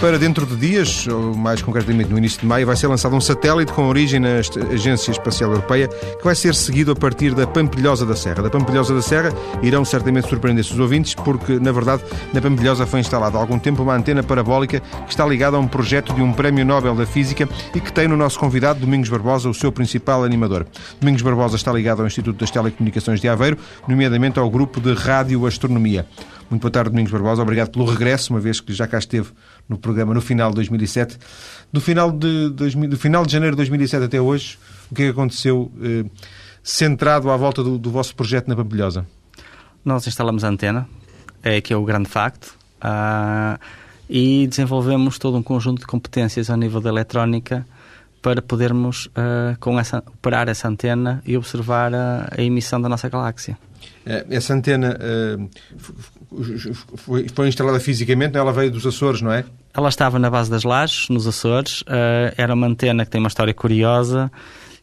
[0.00, 3.20] para dentro de dias, ou mais concretamente no início de maio, vai ser lançado um
[3.20, 4.36] satélite com origem na
[4.72, 8.42] Agência Espacial Europeia que vai ser seguido a partir da Pampilhosa da Serra.
[8.42, 9.32] Da Pampilhosa da Serra
[9.62, 13.82] irão certamente surpreender-se os ouvintes, porque, na verdade, na Pampilhosa foi instalada há algum tempo
[13.82, 17.48] uma antena parabólica que está ligada a um projeto de um Prémio Nobel da Física
[17.74, 20.66] e que tem no nosso convidado, Domingos Barbosa, o seu principal animador.
[21.00, 26.06] Domingos Barbosa está ligado ao Instituto das Telecomunicações de Aveiro, nomeadamente ao grupo de Radioastronomia.
[26.50, 27.42] Muito boa tarde, Domingos Barbosa.
[27.42, 29.28] Obrigado pelo regresso, uma vez que já cá esteve
[29.68, 31.18] no programa no final de 2007.
[31.72, 34.58] Do final de, do final de janeiro de 2007 até hoje,
[34.90, 36.04] o que é que aconteceu eh,
[36.62, 39.06] centrado à volta do, do, vosso projeto na Pampilhosa?
[39.84, 40.88] Nós instalamos a antena,
[41.42, 43.58] é que é o grande facto, ah,
[44.08, 47.66] e desenvolvemos todo um conjunto de competências ao nível da eletrónica
[48.22, 53.08] para podermos uh, com essa, operar essa antena e observar a, a emissão da nossa
[53.08, 53.56] galáxia.
[54.04, 55.50] Eh, essa antena uh,
[56.96, 59.44] foi, foi, instalada fisicamente, ela veio dos Açores, não é?
[59.78, 61.82] Ela estava na base das lajes, nos Açores.
[61.82, 64.28] Uh, era uma antena que tem uma história curiosa,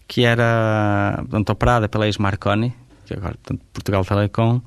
[0.08, 2.74] que era portanto, operada pela ex-Marconi,
[3.06, 4.62] que agora portanto, Portugal Telecom,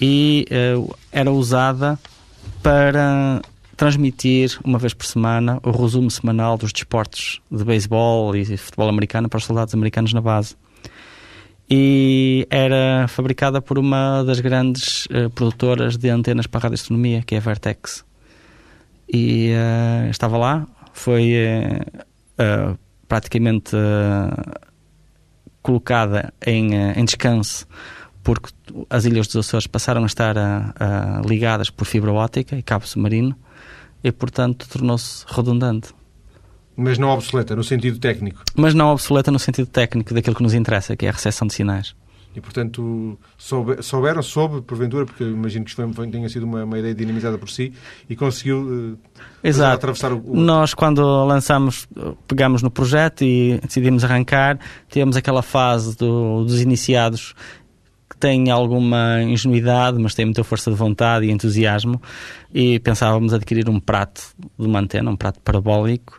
[0.00, 0.46] e
[1.12, 1.98] era usada
[2.62, 3.42] para
[3.76, 9.28] transmitir uma vez por semana o resumo semanal dos desportos de beisebol e futebol americano
[9.28, 10.56] para os soldados americanos na base.
[11.68, 17.34] E era fabricada por uma das grandes uh, produtoras de antenas para a radioastronomia, que
[17.34, 18.07] é a Vertex.
[19.12, 21.34] E uh, estava lá, foi
[22.38, 23.76] uh, praticamente
[25.62, 27.66] colocada em, em descanso
[28.22, 28.50] porque
[28.90, 30.34] as ilhas dos Açores passaram a estar
[31.26, 33.34] ligadas por fibra óptica e cabo submarino
[34.04, 35.94] e, portanto, tornou-se redundante.
[36.76, 38.42] Mas não obsoleta, no sentido técnico.
[38.54, 41.54] Mas não obsoleta no sentido técnico daquilo que nos interessa, que é a recepção de
[41.54, 41.94] sinais.
[42.38, 46.78] E, portanto, soube, souberam, soube, porventura, porque imagino que isto foi, tenha sido uma, uma,
[46.78, 47.72] ideia dinamizada por si,
[48.08, 48.98] e conseguiu uh,
[49.42, 49.74] Exato.
[49.74, 50.36] atravessar o, o...
[50.36, 51.88] Nós, quando lançamos,
[52.28, 54.56] pegamos no projeto e decidimos arrancar,
[54.88, 57.34] tivemos aquela fase do, dos iniciados
[58.20, 62.02] têm alguma ingenuidade, mas têm muita força de vontade e entusiasmo.
[62.52, 64.22] E pensávamos adquirir um prato
[64.58, 66.18] de uma antena, um prato parabólico,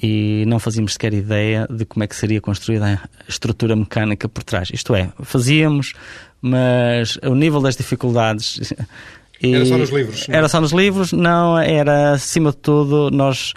[0.00, 4.44] e não fazíamos sequer ideia de como é que seria construída a estrutura mecânica por
[4.44, 4.70] trás.
[4.72, 5.94] Isto é, fazíamos,
[6.40, 8.72] mas o nível das dificuldades.
[9.42, 10.28] era só nos livros?
[10.28, 10.34] Não?
[10.34, 13.52] Era só nos livros, não, era acima de tudo, nós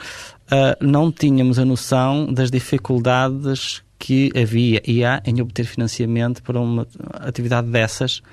[0.48, 6.60] uh, não tínhamos a noção das dificuldades que havia e há em obter financiamento para
[6.60, 8.24] uma atividade dessas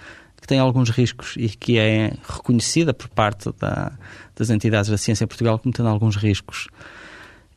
[0.41, 3.93] que tem alguns riscos e que é reconhecida por parte da,
[4.35, 6.69] das entidades da ciência em Portugal como tendo alguns riscos.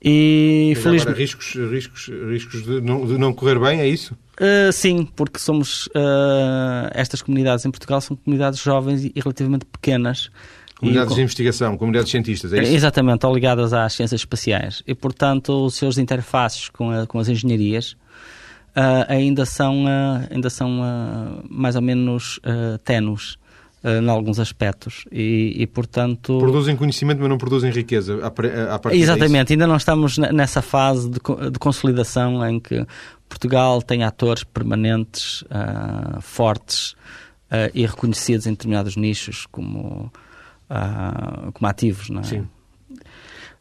[0.03, 1.17] E felizmente...
[1.17, 4.17] riscos, riscos, riscos de não, de não correr bem, é isso?
[4.39, 10.31] Uh, sim, porque somos uh, estas comunidades em Portugal são comunidades jovens e relativamente pequenas.
[10.79, 12.73] Comunidades e, de investigação, comunidades cientistas, é isso?
[12.73, 14.81] Exatamente, ou ligadas às ciências espaciais.
[14.87, 17.91] E, portanto, os seus interfaces com, a, com as engenharias
[18.75, 19.85] uh, ainda são,
[20.31, 20.81] ainda são
[21.47, 23.37] mais ou menos uh, tenues.
[23.83, 28.89] Uh, em alguns aspectos e, e, portanto produzem conhecimento mas não produzem riqueza a, a,
[28.89, 31.19] a exatamente ainda não estamos nessa fase de,
[31.49, 32.85] de, consolidação em que
[33.27, 40.11] Portugal tem atores permanentes uh, fortes uh, e reconhecidos em determinados nichos como
[41.53, 42.23] como ativos não é?
[42.23, 42.47] Sim.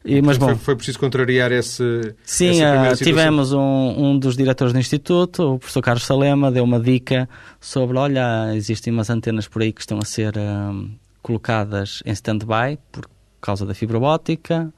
[0.03, 2.15] E, mas, bom, foi, foi, preciso contrariar esse.
[2.23, 6.79] Sim, uh, tivemos um, um, dos diretores do Instituto, o professor Carlos Salema, deu uma
[6.79, 7.29] dica
[7.59, 10.89] sobre: olha, existem umas antenas por aí que estão a ser uh,
[11.21, 13.07] colocadas em stand-by por
[13.39, 14.73] causa da fibra óptica.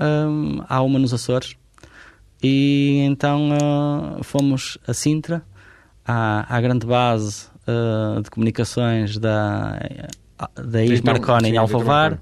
[0.00, 1.54] Um, há uma nos Açores.
[2.42, 5.42] E então uh, fomos a Sintra,
[6.04, 7.52] à, à grande base
[8.24, 9.78] de comunicações da,
[10.56, 12.18] da Is Marconi em Alfavar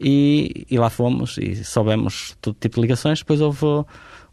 [0.00, 3.18] e, e, lá fomos e soubemos todo tipo de ligações.
[3.18, 3.64] Depois houve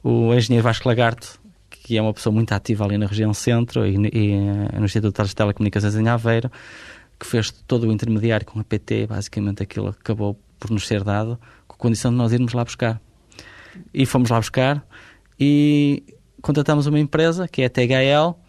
[0.04, 1.40] o, engenheiro Vasco Lagarto,
[1.70, 5.24] que é uma pessoa muito ativa ali na região centro e, e eh, no Instituto
[5.24, 6.52] de Telecomunicações em Aveiro,
[7.20, 11.40] que fez todo o intermediário com a PT, basicamente aquilo acabou por nos ser dado,
[11.68, 13.02] com a condição de nós irmos lá buscar.
[13.94, 14.86] E fomos lá buscar
[15.40, 16.04] e
[16.42, 18.40] contratamos uma empresa, que é a THL,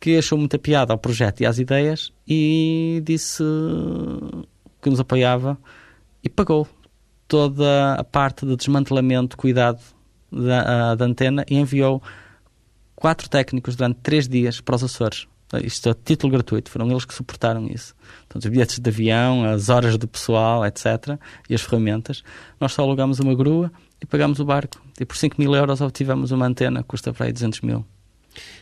[0.00, 3.42] que achou muita piada ao projeto e às ideias e disse
[4.82, 5.58] que nos apoiava
[6.26, 6.66] e pagou
[7.28, 9.80] toda a parte de desmantelamento, cuidado
[10.30, 12.02] da, da antena e enviou
[12.96, 15.28] quatro técnicos durante três dias para os Açores.
[15.62, 17.94] Isto a título gratuito, foram eles que suportaram isso.
[18.26, 21.16] Então, os bilhetes de avião, as horas do pessoal, etc.
[21.48, 22.24] e as ferramentas.
[22.58, 23.70] Nós só alugamos uma grua
[24.02, 24.82] e pagámos o barco.
[24.98, 27.86] E por 5 mil euros obtivemos uma antena que custa para aí 200 mil.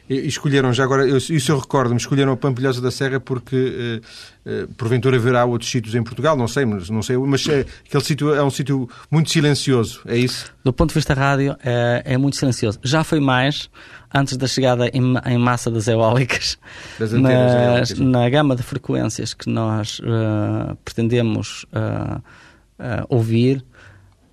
[0.09, 4.03] E escolheram, já agora, isso eu recordo-me, escolheram a Pampilhosa da Serra porque,
[4.44, 8.05] eh, porventura, haverá outros sítios em Portugal, não sei, mas, não sei, mas é, aquele
[8.05, 10.53] sítio é um sítio muito silencioso, é isso?
[10.62, 12.79] Do ponto de vista rádio, é, é muito silencioso.
[12.82, 13.71] Já foi mais
[14.12, 16.59] antes da chegada em, em massa das eólicas,
[16.99, 17.99] das mas eólicas.
[17.99, 23.65] na gama de frequências que nós uh, pretendemos uh, uh, ouvir,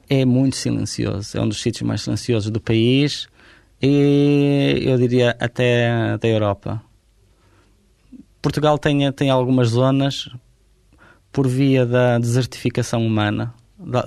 [0.10, 1.38] é muito silencioso.
[1.38, 3.30] É um dos sítios mais silenciosos do país
[3.82, 6.82] e eu diria até da Europa.
[8.42, 10.30] Portugal tem, tem algumas zonas
[11.32, 13.54] por via da desertificação humana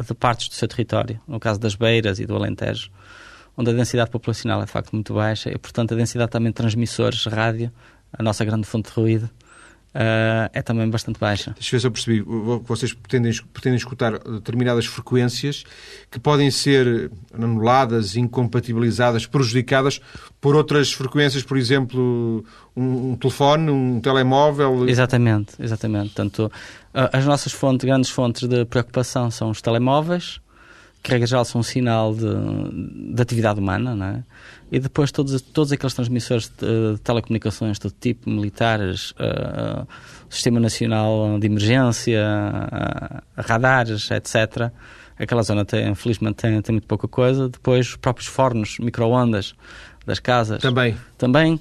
[0.06, 2.90] de partes do seu território, no caso das Beiras e do Alentejo,
[3.56, 6.54] onde a densidade populacional é de facto muito baixa e, portanto, a densidade também de
[6.54, 7.72] transmissores, rádio,
[8.12, 9.30] a nossa grande fonte de ruído,
[9.94, 11.52] uh, é também bastante baixa.
[11.52, 12.20] Deixa eu ver se eu percebi.
[12.64, 15.64] Vocês pretendem, pretendem escutar determinadas frequências
[16.10, 20.00] que podem ser anuladas, incompatibilizadas, prejudicadas
[20.40, 22.44] por outras frequências, por exemplo,
[22.76, 24.88] um, um telefone, um telemóvel.
[24.88, 26.14] Exatamente, exatamente.
[26.14, 26.50] Portanto,
[26.92, 30.40] as nossas fontes, grandes fontes de preocupação são os telemóveis,
[31.04, 32.24] que regra geral são um sinal de,
[33.14, 34.24] de atividade humana, não é?
[34.72, 39.86] E depois todos, todos aqueles transmissores de, de telecomunicações de todo tipo, militares, uh,
[40.30, 44.72] Sistema Nacional de Emergência, uh, radares, etc.
[45.18, 47.50] Aquela zona, tem, infelizmente, tem, tem muito pouca coisa.
[47.50, 49.54] Depois os próprios fornos, micro-ondas
[50.06, 50.62] das casas.
[50.62, 50.96] Também.
[51.18, 51.60] Também.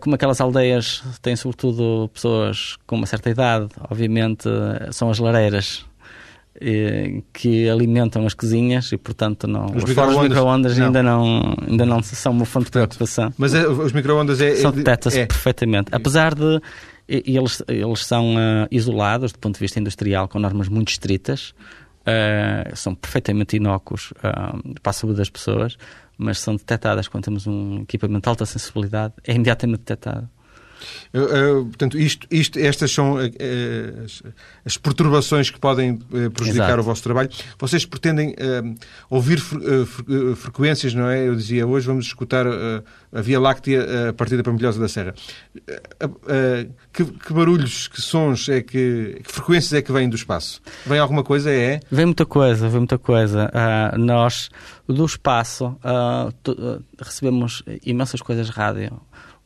[0.00, 4.48] Como aquelas aldeias têm sobretudo pessoas com uma certa idade, obviamente
[4.92, 5.84] são as lareiras
[7.32, 12.02] que alimentam as cozinhas e, portanto, não, os, os micro-ondas micro ainda, não, ainda não
[12.02, 13.32] são uma fonte de preocupação.
[13.36, 14.56] Mas é, os micro-ondas é...
[14.56, 15.26] São detecta-se é.
[15.26, 15.88] perfeitamente.
[15.92, 16.60] Apesar de...
[17.08, 21.52] Eles, eles são uh, isolados do ponto de vista industrial com normas muito estritas,
[22.02, 25.76] uh, são perfeitamente inócuos uh, para a saúde das pessoas,
[26.16, 30.28] mas são detectadas quando temos um equipamento de alta sensibilidade, é imediatamente detectado.
[31.14, 33.20] Uh, portanto, isto, isto, estas são uh,
[34.04, 34.22] as,
[34.64, 36.80] as, perturbações que podem uh, prejudicar Exato.
[36.80, 37.28] o vosso trabalho.
[37.58, 38.34] Vocês pretendem
[39.10, 39.60] ouvir fre
[40.36, 41.28] frequências, não é?
[41.28, 45.14] Eu dizia, hoje vamos escutar a Via Láctea a partir da Pampilhosa da Serra.
[46.92, 50.60] Que, que, barulhos, que sons, é que, que, frequências é que vêm do espaço?
[50.86, 51.50] Vem alguma coisa?
[51.50, 51.80] É?
[51.90, 53.50] Vem muita coisa, vem muita coisa.
[53.96, 54.50] nós,
[54.86, 55.76] do espaço,
[57.00, 59.00] recebemos imensas coisas rádio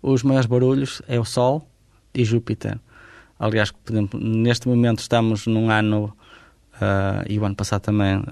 [0.07, 1.69] os maiores barulhos é o Sol
[2.15, 2.79] e Júpiter.
[3.41, 6.17] Aliás, por exemplo, neste momento estamos num ano,
[6.77, 8.23] uh, e o ano passado também,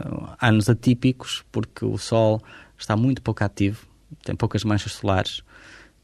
[0.40, 2.40] anos atípicos, porque o Sol
[2.78, 3.84] está muito pouco ativo,
[4.22, 5.42] tem poucas manchas solares,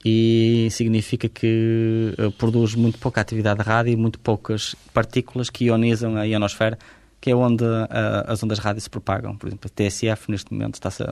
[0.05, 6.17] e significa que uh, produz muito pouca atividade rádio e muito poucas partículas que ionizam
[6.17, 6.77] a ionosfera,
[7.21, 7.87] que é onde uh,
[8.27, 9.37] as ondas rádio se propagam.
[9.37, 11.05] Por exemplo, a TSF neste momento está-se...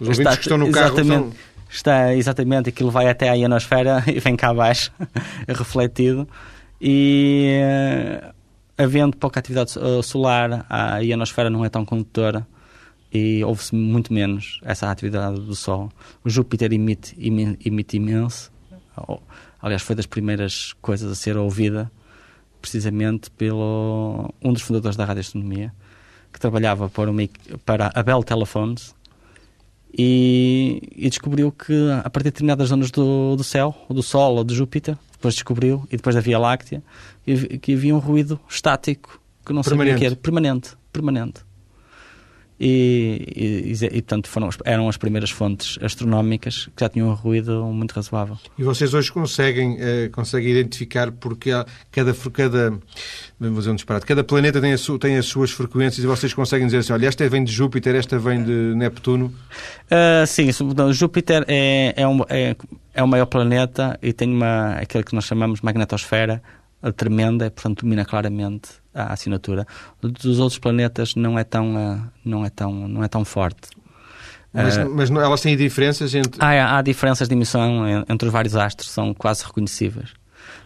[0.00, 1.32] Os ouvintes está, que estão no carro estão
[1.68, 4.92] está exatamente, aquilo vai até à ionosfera e vem cá abaixo,
[5.48, 6.28] refletido.
[6.80, 8.34] E uh,
[8.76, 12.46] havendo pouca atividade eh, solar, a ionosfera não é tão condutora
[13.12, 15.90] e ouve-se muito menos essa atividade do Sol.
[16.24, 18.52] O Júpiter emite, emite imenso,
[19.62, 21.90] aliás, foi das primeiras coisas a ser ouvida,
[22.60, 25.72] precisamente pelo um dos fundadores da radioastronomia,
[26.32, 27.22] que trabalhava para, uma,
[27.64, 28.94] para a Bell Telephones,
[29.96, 31.72] e, e, descobriu que
[32.04, 35.86] a partir de determinadas zonas do, do céu, do Sol, ou de Júpiter, depois descobriu,
[35.88, 36.82] e depois da Via Láctea,
[37.62, 41.42] que havia um ruído estático que não sabia o que era, permanente, permanente.
[42.58, 47.64] E, e, e, portanto foram, eram as primeiras fontes astronómicas que já tinham um ruído
[47.66, 48.38] muito razoável.
[48.56, 52.78] E vocês hoje conseguem, eh, conseguem identificar porque há, cada, cada,
[53.40, 56.66] vamos dizer um disparate, cada planeta tem, su, tem, as suas frequências e vocês conseguem
[56.66, 59.34] dizer assim, olha, esta vem de Júpiter, esta vem de Neptuno?
[59.90, 60.48] Uh, sim,
[60.92, 62.54] Júpiter é, é, um, é,
[62.94, 66.40] é o maior planeta e tem uma, aquele que nós chamamos magnetosfera
[66.92, 69.66] tremenda, portanto domina claramente a assinatura.
[70.00, 73.68] Dos outros planetas não é tão, uh, não é tão, não é tão forte.
[74.52, 76.42] Mas, uh, mas elas têm diferenças entre.
[76.42, 80.10] Há, há diferenças de emissão entre os vários astros, são quase reconhecíveis.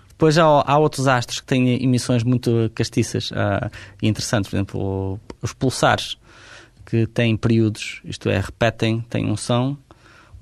[0.08, 3.70] Depois há, há outros astros que têm emissões muito castiças uh,
[4.02, 6.18] e interessantes, por exemplo, os pulsares,
[6.84, 9.76] que têm períodos, isto é, repetem, têm um som,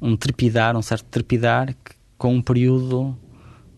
[0.01, 1.75] um trepidar, um certo trepidar,
[2.17, 3.17] com um período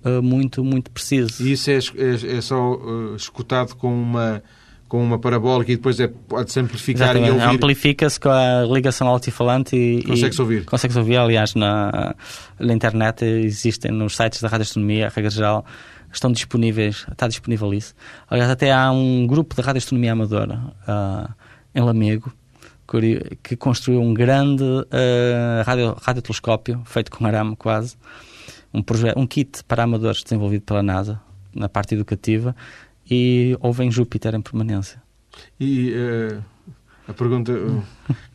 [0.05, 1.47] uh, muito, muito preciso.
[1.47, 4.43] E isso é, é, é só uh, escutado com uma
[4.89, 7.29] com uma parabólica e depois é, pode-se amplificar Exatamente.
[7.29, 7.55] e ouvir.
[7.55, 10.03] Amplifica-se com a ligação altifalante e...
[10.03, 10.65] Consegue-se ouvir.
[10.65, 12.15] Consegue-se ouvir, aliás, na,
[12.59, 15.67] na internet existem, nos sites da radioastronomia, a regra geral,
[16.11, 17.95] estão disponíveis, está disponível isso.
[18.31, 21.35] Aliás, até há um grupo de radioastronomia amadora uh,
[21.75, 22.33] em Lamego
[23.43, 27.97] que construiu um grande uh, radio, radiotelescópio, feito com arame quase,
[28.73, 28.83] um,
[29.17, 31.21] um kit para amadores desenvolvido pela NASA,
[31.55, 32.55] na parte educativa,
[33.11, 35.03] e houve em Júpiter em permanência.
[35.59, 36.43] E uh,
[37.09, 37.53] a pergunta,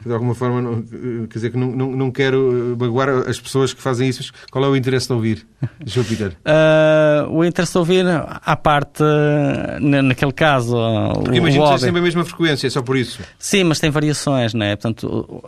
[0.03, 0.82] de alguma forma, não,
[1.27, 4.34] quer dizer que não, não, não quero magoar as pessoas que fazem isso.
[4.50, 5.46] Qual é o interesse de ouvir
[5.86, 6.36] Júpiter?
[6.39, 9.03] Uh, o interesse de ouvir, à parte,
[9.80, 10.75] naquele caso.
[11.24, 13.22] Porque imagino que seja sempre a mesma frequência, é só por isso.
[13.38, 14.75] Sim, mas tem variações, não é?
[14.75, 15.44] Portanto,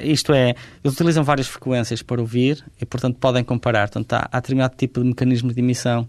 [0.00, 3.88] isto é, eles utilizam várias frequências para ouvir e, portanto, podem comparar.
[3.88, 6.08] Portanto, há, há determinado tipo de mecanismo de emissão.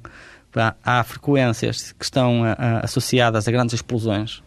[0.55, 4.41] Há, há frequências que estão a, a, associadas a grandes explosões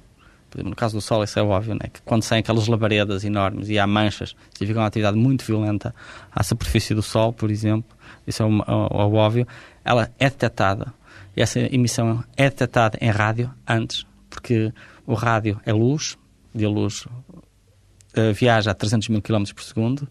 [0.56, 1.88] no caso do Sol, isso é óbvio, né?
[1.92, 5.94] que quando saem aquelas labaredas enormes e há manchas, significa uma atividade muito violenta
[6.34, 9.46] à superfície do Sol, por exemplo, isso é o, o, o óbvio,
[9.84, 10.92] ela é detectada.
[11.36, 14.72] E essa emissão é detectada em rádio antes, porque
[15.06, 16.18] o rádio é luz,
[16.54, 20.08] e a luz uh, viaja a 300 mil km por segundo,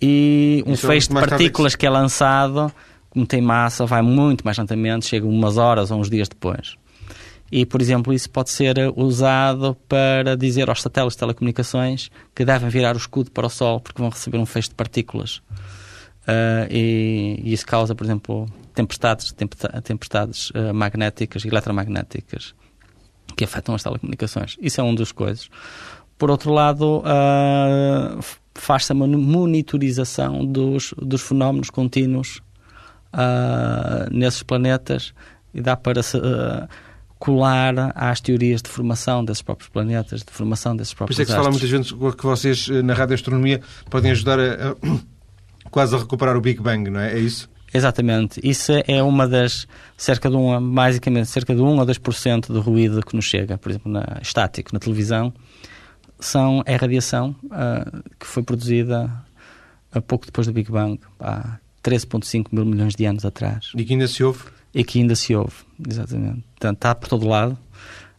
[0.00, 2.70] e um isso feixe é de partículas que é lançado,
[3.08, 6.76] como tem massa, vai muito mais lentamente, chega umas horas ou uns dias depois.
[7.52, 12.68] E, por exemplo, isso pode ser usado para dizer aos satélites de telecomunicações que devem
[12.68, 15.42] virar o escudo para o Sol porque vão receber um feixe de partículas.
[16.24, 19.34] Uh, e, e, isso causa, por exemplo, tempestades,
[19.84, 22.54] tempestades uh, magnéticas e eletromagnéticas
[23.36, 24.56] que afetam as telecomunicações.
[24.60, 25.50] Isso é uma das coisas.
[26.16, 28.24] Por outro lado, uh,
[28.54, 32.40] faz-se a monitorização dos, dos fenómenos contínuos
[34.10, 35.14] nesses planetas
[35.52, 36.18] e dá para se,
[37.24, 41.24] colar às teorias de formação desses próprios planetas, de formação desses próprios Por isso é
[41.24, 44.74] que se fala muitas vezes que vocês eh, na radioastronomia podem ajudar a, a,
[45.70, 47.14] quase a recuperar o Big Bang, não é?
[47.14, 47.48] É isso?
[47.72, 48.40] Exatamente.
[48.44, 49.66] Isso é uma das,
[49.96, 53.70] cerca de um, basicamente, cerca de 1 a 2% do ruído que nos chega, por
[53.70, 55.32] exemplo, na, estático, na televisão,
[56.20, 59.10] são, é radiação uh, que foi produzida
[59.90, 63.72] a pouco depois do Big Bang, há 13,5 mil milhões de anos atrás.
[63.74, 64.44] E que ainda se ouve?
[64.74, 65.54] E que ainda se ouve,
[65.88, 66.42] exatamente.
[66.50, 67.56] Portanto, está por todo lado.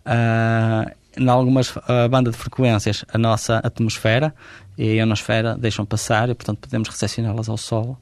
[0.05, 4.33] Uh, em algumas uh, bandas de frequências, a nossa atmosfera
[4.77, 7.97] e a ionosfera deixam passar e, portanto, podemos recepcioná-las ao solo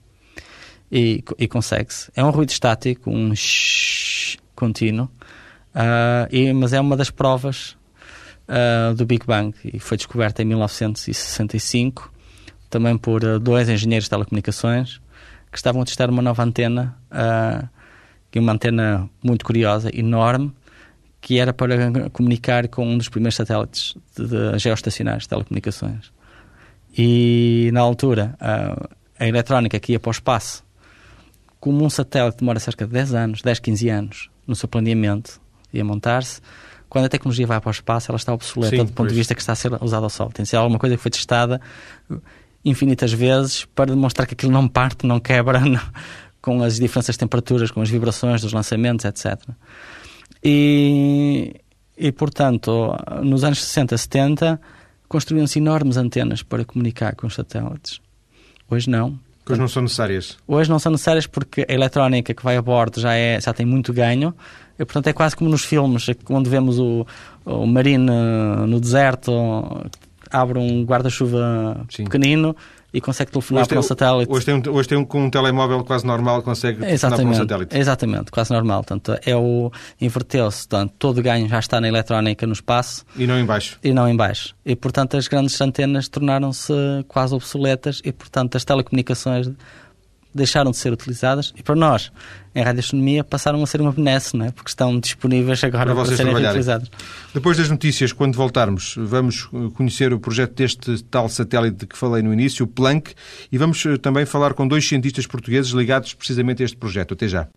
[0.92, 2.12] e, e consegue-se.
[2.16, 5.10] É um ruído estático, um shhh contínuo,
[5.76, 7.76] uh, e, mas é uma das provas
[8.48, 12.12] uh, do Big Bang e foi descoberta em 1965
[12.70, 15.00] também por dois engenheiros de telecomunicações
[15.52, 17.68] que estavam a testar uma nova antena uh,
[18.34, 20.52] que uma antena muito curiosa, enorme,
[21.22, 26.12] que era para comunicar com um dos primeiros satélites de, de geoestacionários de telecomunicações.
[26.98, 30.64] E na altura, a, a eletrónica que ia para o espaço,
[31.60, 35.40] como um satélite demora cerca de 10 anos, 10, 15 anos no seu planeamento
[35.72, 36.42] e a montar-se,
[36.90, 39.36] quando a tecnologia vai para o espaço, ela está obsoleta Sim, do ponto de vista
[39.36, 40.32] que está a ser usada ao Sol.
[40.34, 41.62] Tem de ser alguma coisa que foi testada
[42.66, 45.80] infinitas vezes para demonstrar que aquilo não parte, não quebra, não,
[46.44, 49.42] com as diferenças de temperaturas, com as vibrações dos lançamentos, etc.
[50.44, 51.56] E,
[51.98, 54.62] e portanto, nos anos 60, 70,
[55.08, 58.02] construíam-se enormes antenas para comunicar com os satélites.
[58.70, 59.18] Hoje não.
[59.50, 60.38] Hoje não são necessárias.
[60.46, 63.66] Hoje não são necessárias porque a eletrónica que vai a bordo já, é, já tem
[63.66, 64.36] muito ganho.
[64.78, 67.08] E, portanto, é quase como nos filmes, onde vemos o,
[67.46, 68.12] o marine
[68.68, 69.32] no deserto,
[70.34, 72.56] abre um guarda-chuva pequenino
[72.94, 74.32] e consegue telefonar para um satélite.
[74.32, 77.34] Hoje tem, hoje tem um, com um telemóvel quase normal, consegue exatamente, telefonar para um
[77.34, 77.78] satélite.
[77.78, 78.84] Exatamente, quase normal.
[78.84, 80.68] Portanto, é o inverteu-se.
[80.68, 83.04] Portanto, todo o ganho já está na eletrónica no espaço.
[83.16, 83.80] E não em baixo.
[83.84, 84.56] E não em baixo.
[84.64, 86.74] E, portanto, as grandes antenas tornaram-se
[87.08, 89.50] quase obsoletas e, portanto, as telecomunicações
[90.34, 92.12] deixaram de ser utilizadas e para nós,
[92.56, 94.52] em radioastronomia, passaram a ser uma benesse, não é?
[94.52, 96.90] porque estão disponíveis agora para, para serem utilizadas.
[97.34, 102.22] Depois das notícias, quando voltarmos, vamos conhecer o projeto deste tal satélite de que falei
[102.22, 103.14] no início, o Planck,
[103.52, 107.14] e vamos eh, também falar com dois cientistas portugueses ligados precisamente a este projeto.
[107.14, 107.48] Até já.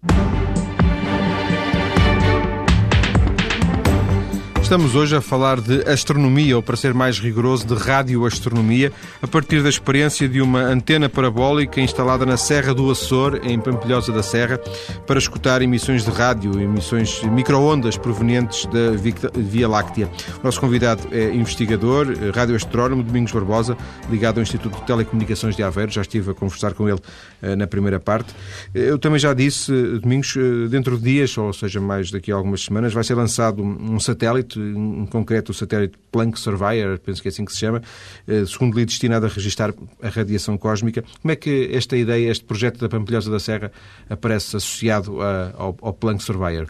[4.67, 8.93] Estamos hoje a falar de astronomia, ou para ser mais rigoroso, de radioastronomia,
[9.23, 14.11] a partir da experiência de uma antena parabólica instalada na Serra do Açor, em Pampilhosa
[14.11, 14.59] da Serra,
[15.07, 18.91] para escutar emissões de rádio, emissões microondas provenientes da
[19.37, 20.11] Via Láctea.
[20.41, 23.77] O nosso convidado é investigador, radioastrónomo, Domingos Barbosa,
[24.11, 25.93] ligado ao Instituto de Telecomunicações de Aveiro.
[25.93, 26.99] Já estive a conversar com ele
[27.41, 28.35] eh, na primeira parte.
[28.75, 29.71] Eu também já disse,
[30.01, 33.63] Domingos, eh, dentro de dias, ou seja, mais daqui a algumas semanas, vai ser lançado
[33.63, 37.83] um satélite em concreto o satélite Planck Surveyor, penso que é assim que se chama,
[38.27, 39.73] eh, segundo li destinado a registrar
[40.03, 41.05] a radiação cósmica.
[41.23, 43.71] Como é que esta ideia, este projeto da Pampilhosa da Serra
[44.09, 46.67] aparece associado a, ao, ao Planck Surveyor?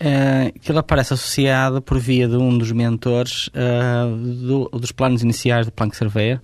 [0.00, 5.66] Uh, ele aparece associado por via de um dos mentores uh, do, dos planos iniciais
[5.66, 6.40] do Planck Surveyor,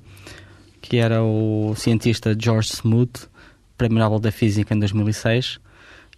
[0.83, 3.29] que era o cientista George Smoot,
[3.79, 5.61] Prémio Nobel da Física em 2006.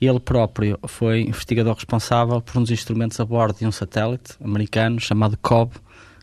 [0.00, 5.00] Ele próprio foi investigador responsável por um dos instrumentos a bordo de um satélite americano
[5.00, 5.74] chamado COB,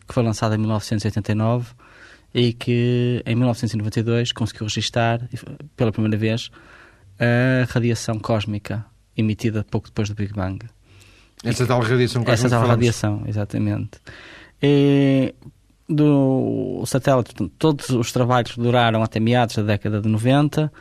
[0.06, 1.72] que foi lançado em 1989
[2.32, 5.20] e que em 1992 conseguiu registrar
[5.76, 6.50] pela primeira vez
[7.18, 8.84] a radiação cósmica
[9.16, 10.58] emitida pouco depois do Big Bang.
[11.44, 12.32] Essa tal radiação cósmica.
[12.32, 14.00] Essa tal radiação, exatamente.
[14.62, 15.34] E
[15.88, 20.72] do satélite, todos os trabalhos duraram até meados da década de 90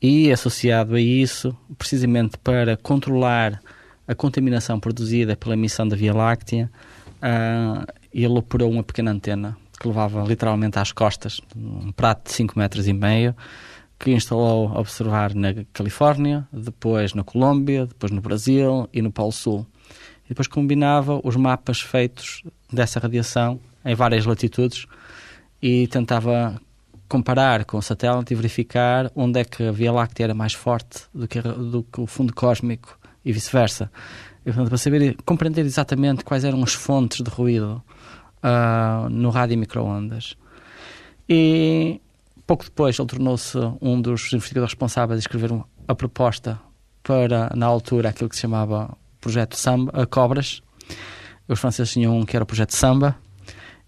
[0.00, 3.60] e associado a isso, precisamente para controlar
[4.06, 6.70] a contaminação produzida pela emissão da Via Láctea,
[7.16, 12.58] uh, ele operou uma pequena antena que levava literalmente às costas, um prato de 5
[12.58, 13.34] metros e meio,
[13.98, 19.32] que instalou a observar na Califórnia, depois na Colômbia, depois no Brasil e no Polo
[19.32, 19.66] Sul.
[20.24, 24.86] E depois combinava os mapas feitos dessa radiação em várias latitudes
[25.60, 26.60] e tentava
[27.08, 31.04] comparar com o satélite e verificar onde é que a Via Láctea era mais forte
[31.14, 33.90] do que, do que o fundo cósmico e vice-versa.
[34.44, 37.82] Para saber, compreender exatamente quais eram as fontes de ruído
[38.38, 40.36] uh, no rádio e microondas.
[41.28, 42.00] E
[42.46, 45.50] pouco depois ele tornou-se um dos investigadores responsáveis de escrever
[45.86, 46.58] a proposta
[47.02, 50.62] para, na altura, aquilo que se chamava Projeto Samba, Cobras.
[51.46, 53.16] Os franceses tinham um que era o Projeto Samba,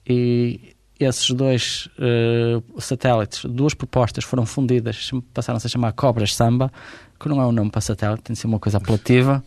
[0.07, 6.71] e esses dois uh, satélites, duas propostas foram fundidas, passaram-se a chamar Cobras Samba,
[7.19, 9.42] que não é um nome para satélite, tem de ser uma coisa apelativa.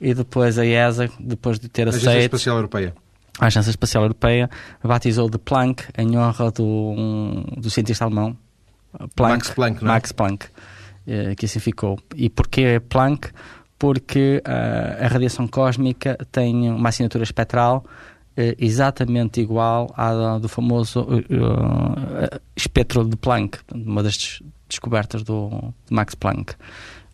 [0.00, 2.08] E depois a ESA, depois de ter aceito.
[2.08, 2.94] A Agência Espacial Europeia.
[3.38, 4.50] A Agência Espacial Europeia
[4.82, 8.36] batizou de Planck em honra do, um, do cientista alemão
[9.14, 9.94] Planck, Max Planck, não é?
[9.94, 10.46] Max Planck,
[11.06, 11.98] eh, que assim ficou.
[12.14, 13.30] E porquê Planck?
[13.78, 17.82] Porque uh, a radiação cósmica tem uma assinatura espectral
[18.36, 26.14] exatamente igual à do famoso uh, espectro de Planck, uma das descobertas do de Max
[26.14, 26.54] Planck.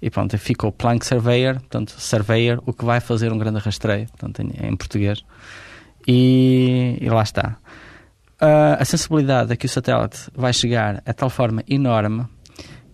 [0.01, 4.43] E pronto, ficou Planck Surveyor, portanto, Surveyor, o que vai fazer um grande rastreio, portanto,
[4.43, 5.25] em, em português.
[6.07, 7.57] E, e, lá está.
[8.41, 12.27] Uh, a sensibilidade a que o satélite vai chegar é de tal forma enorme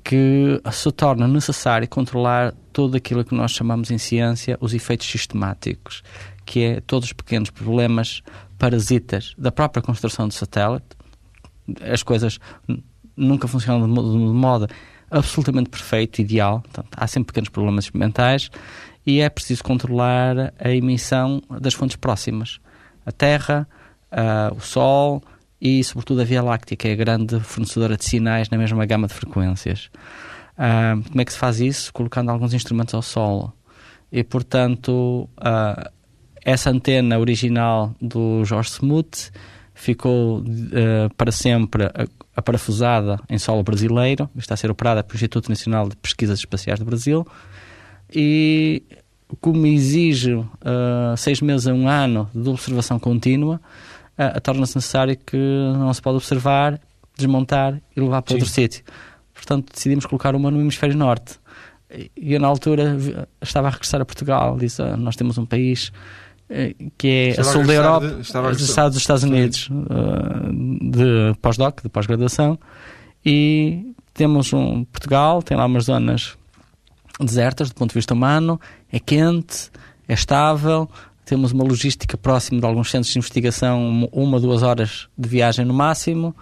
[0.04, 6.02] que se torna necessário controlar tudo aquilo que nós chamamos em ciência os efeitos sistemáticos,
[6.52, 8.22] que é todos os pequenos problemas
[8.58, 10.84] parasitas da própria construção do satélite.
[11.80, 12.38] As coisas
[13.16, 14.68] nunca funcionam de modo, de modo
[15.10, 16.60] absolutamente perfeito, ideal.
[16.60, 18.50] Portanto, há sempre pequenos problemas experimentais
[19.06, 22.60] e é preciso controlar a emissão das fontes próximas.
[23.06, 23.66] A Terra,
[24.12, 25.22] uh, o Sol
[25.58, 29.06] e, sobretudo, a Via Láctea, que é a grande fornecedora de sinais na mesma gama
[29.06, 29.88] de frequências.
[30.58, 31.90] Uh, como é que se faz isso?
[31.94, 33.54] Colocando alguns instrumentos ao solo.
[34.12, 36.01] E, portanto, uh,
[36.44, 39.30] essa antena original do Jorge Smoot
[39.74, 41.90] ficou uh, para sempre
[42.36, 46.84] aparafusada em solo brasileiro, está a ser operada pelo Instituto Nacional de Pesquisas Espaciais do
[46.84, 47.26] Brasil,
[48.14, 48.82] e
[49.40, 50.46] como exige uh,
[51.16, 53.60] seis meses a um ano de observação contínua,
[54.18, 56.80] uh, torna-se necessário que não se pode observar,
[57.16, 58.40] desmontar e levar para Sim.
[58.40, 58.84] outro sítio.
[59.34, 61.40] Portanto, decidimos colocar uma no hemisfério norte.
[62.16, 62.96] E eu, na altura,
[63.40, 64.56] estava a regressar a Portugal.
[64.56, 65.92] Disse: ah, Nós temos um país
[66.98, 71.82] que é estava a sul da Europa, de, Estados, dos Estados Unidos, uh, de pós-doc,
[71.82, 72.58] de pós-graduação.
[73.24, 76.36] E temos um Portugal, tem lá umas zonas
[77.20, 78.60] desertas do ponto de vista humano,
[78.90, 79.70] é quente,
[80.08, 80.88] é estável,
[81.24, 85.72] temos uma logística próxima de alguns centros de investigação, uma, duas horas de viagem no
[85.72, 86.34] máximo,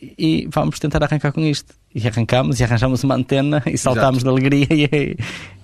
[0.00, 1.74] e vamos tentar arrancar com isto.
[1.94, 5.16] E arrancamos e arranjamos uma antena e saltámos de alegria e,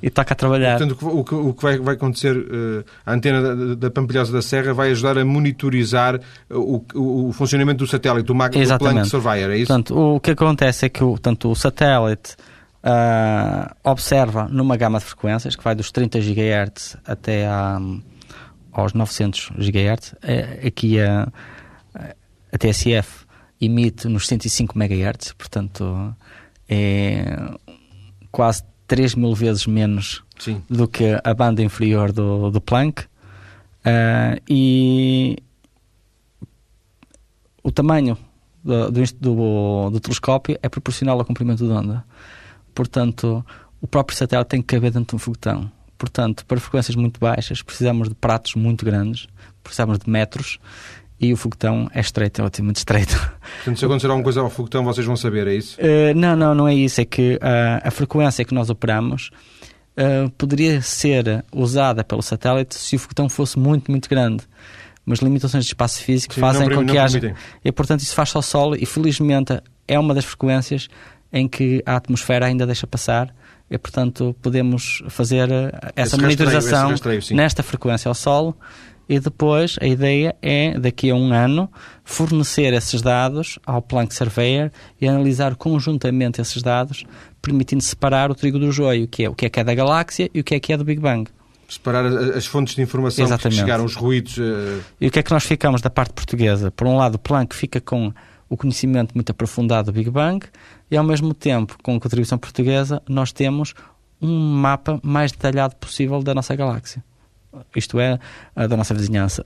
[0.03, 0.79] e, toca a trabalhar.
[0.79, 4.41] Portanto, o que, o que vai, vai, acontecer, uh, a antena da, da Pampilhosa da
[4.41, 6.19] Serra vai ajudar a monitorizar
[6.49, 9.67] o, o, o funcionamento do satélite, do, Mag, do Planck Surveyor, é isso?
[9.67, 12.35] Portanto, o que acontece é que o, tanto o satélite
[12.83, 17.79] uh, observa numa gama de frequências que vai dos 30 GHz até a,
[18.73, 20.15] aos 900 GHz.
[20.67, 21.29] Aqui a,
[21.95, 23.22] a TSF
[23.65, 26.15] emite nos 105 MHz, portanto
[26.69, 27.25] é
[28.31, 30.63] quase 3 mil vezes menos Sim.
[30.69, 33.05] do que a banda inferior do, do Planck.
[33.85, 35.37] Uh, e
[37.63, 38.17] o tamanho
[38.65, 42.05] do, do, do, telescópio é proporcional ao comprimento da onda.
[42.75, 43.45] Portanto,
[43.81, 45.71] o próprio satélite tem que caber dentro de um foguetão.
[45.99, 49.29] Portanto, para frequências muito baixas, precisamos de pratos muito grandes,
[49.63, 50.59] precisamos de metros
[51.23, 53.17] e o foguetão é estreito, é relativamente estreito.
[53.57, 55.81] Portanto, se acontecer alguma coisa ao foguetão, vocês vão saber, é isso?
[55.81, 57.01] Uh, não, não, não é isso.
[57.01, 57.39] É que uh,
[57.87, 59.31] a frequência que nós operamos
[59.97, 64.43] uh, poderia ser usada pelo satélite se o foguetão fosse muito, muito grande.
[65.07, 67.35] Mas limitações de espaço físico Sim, fazem com que haja.
[67.65, 70.89] E portanto isso faz ao solo e felizmente é uma das frequências
[71.33, 73.35] em que a atmosfera ainda deixa passar
[73.71, 75.49] e portanto podemos fazer
[75.97, 78.57] essa esse monitorização rastreio, rastreio, nesta frequência ao solo
[79.09, 81.71] e depois a ideia é, daqui a um ano,
[82.05, 87.05] fornecer esses dados ao Planck Surveyor e analisar conjuntamente esses dados,
[87.41, 90.31] permitindo separar o trigo do joio, que é o que é que é da galáxia
[90.33, 91.31] e o que é que é do Big Bang.
[91.69, 93.57] Separar as fontes de informação Exatamente.
[93.57, 94.37] que chegaram, os ruídos.
[94.37, 94.81] Uh...
[95.01, 96.71] E o que é que nós ficamos da parte portuguesa?
[96.71, 98.13] Por um lado, o Planck fica com
[98.49, 100.47] o conhecimento muito aprofundado do Big Bang
[100.91, 103.73] e, ao mesmo tempo, com a contribuição portuguesa, nós temos
[104.21, 107.03] um mapa mais detalhado possível da nossa galáxia
[107.77, 108.19] isto é,
[108.55, 109.43] da nossa vizinhança.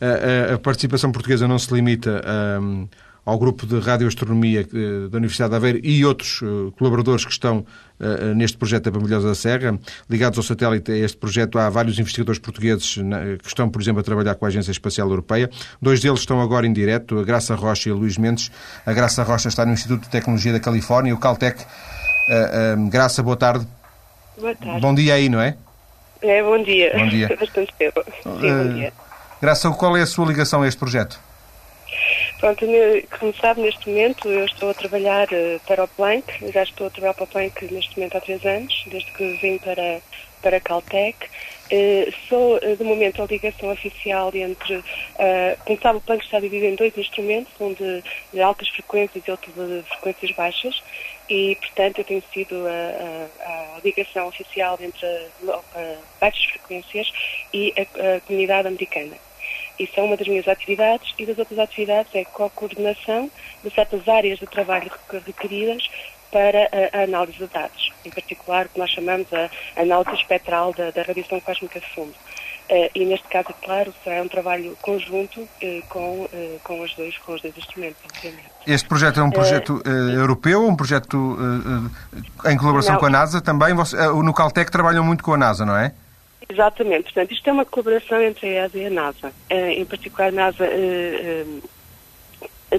[0.00, 2.22] A, a, participação portuguesa não se limita
[2.60, 2.86] um,
[3.26, 7.66] ao grupo de radioastronomia uh, da Universidade de Aveiro e outros uh, colaboradores que estão
[7.98, 9.76] uh, neste projeto da Bambilhosa da Serra.
[10.08, 14.00] Ligados ao satélite a este projeto, há vários investigadores portugueses na, que estão, por exemplo,
[14.00, 15.50] a trabalhar com a Agência Espacial Europeia.
[15.82, 18.52] Dois deles estão agora em direto, a Graça Rocha e o Luís Mendes.
[18.86, 21.66] A Graça Rocha está no Instituto de Tecnologia da Califórnia, o Caltech.
[22.90, 23.66] Graça, boa tarde.
[24.38, 24.80] Boa tarde.
[24.80, 25.56] Bom dia aí, não é?
[26.22, 26.92] É, bom dia.
[26.96, 27.28] Bom dia.
[27.38, 28.04] Bastante cedo.
[28.22, 28.92] Sim, uh, bom eh, dia.
[29.40, 31.20] Graça, qual é a sua ligação a este projeto?
[32.38, 32.66] Pronto,
[33.18, 36.90] como sabe, neste momento eu estou a trabalhar uh, para o Planck, já estou a
[36.90, 40.00] trabalhar para o Planck neste momento há três anos, desde que vim para,
[40.42, 41.16] para a Caltech.
[41.72, 44.84] Uh, sou, uh, de momento, a ligação oficial entre,
[45.64, 49.30] como sabe, o Planck está dividido em dois instrumentos, um de, de altas frequências e
[49.30, 50.82] outro de frequências baixas
[51.28, 55.28] e, portanto, eu tenho sido a, a, a ligação oficial entre
[56.20, 57.10] baixas frequências
[57.52, 59.16] e a, comunidade americana.
[59.78, 63.30] Isso é uma das minhas atividades e das outras atividades é a coordenação
[63.62, 64.90] de certas áreas de trabalho
[65.24, 65.88] requeridas
[66.30, 70.90] para a, análise de dados, em particular o que nós chamamos a análise espectral da,
[70.90, 72.14] da radiação cósmica de fundo.
[72.68, 77.16] Uh, e neste caso, claro, será um trabalho conjunto uh, com, uh, com, os dois,
[77.18, 78.50] com os dois instrumentos, obviamente.
[78.66, 81.38] Este projeto é um projeto europeu, um projeto
[82.44, 83.72] em colaboração não, com a NASA também?
[83.74, 85.92] Você, no Caltech trabalham muito com a NASA, não é?
[86.48, 87.04] Exatamente.
[87.04, 89.32] Portanto, isto é uma colaboração entre a ESA e a NASA.
[89.48, 90.68] em particular, a NASA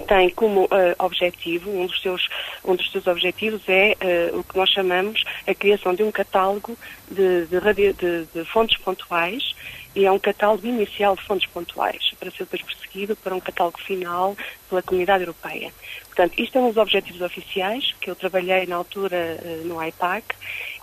[0.07, 0.69] tem como uh,
[0.99, 2.27] objetivo, um dos, seus,
[2.63, 3.95] um dos seus objetivos é
[4.31, 6.77] uh, o que nós chamamos a criação de um catálogo
[7.09, 9.55] de, de, de, de, fontes pontuais
[9.95, 13.79] e é um catálogo inicial de fontes pontuais para ser depois perseguido para um catálogo
[13.79, 14.35] final
[14.69, 15.71] pela comunidade europeia.
[16.07, 20.35] Portanto, isto é um dos objetivos oficiais que eu trabalhei na altura uh, no IPAC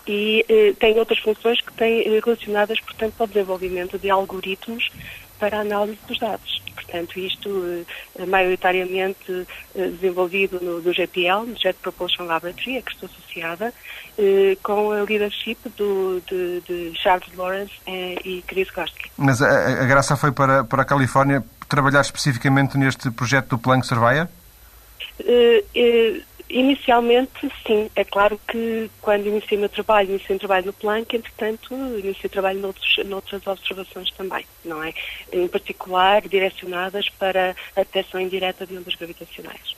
[0.06, 0.44] e
[0.78, 4.90] tem outras funções que têm relacionadas, portanto, ao desenvolvimento de algoritmos
[5.38, 6.62] para a análise dos dados.
[6.74, 7.84] Portanto, isto
[8.16, 13.72] eh, maioritariamente eh, desenvolvido no, no GPL, no Jet Propulsion Laboratory, a que estou associada,
[14.18, 19.10] eh, com a leadership do, de, de Charles Lawrence e Chris Gorsky.
[19.16, 23.86] Mas a, a, graça foi para, para a Califórnia trabalhar especificamente neste projeto do Planck
[23.86, 24.28] Surveyor?
[26.48, 27.90] Inicialmente, sim.
[27.96, 32.28] É claro que quando iniciei o meu trabalho, iniciei um trabalho no Planck, entretanto, iniciei
[32.28, 34.92] trabalho noutros, noutras observações também, não é?
[35.32, 39.74] Em particular, direcionadas para a detecção indireta de ondas gravitacionais.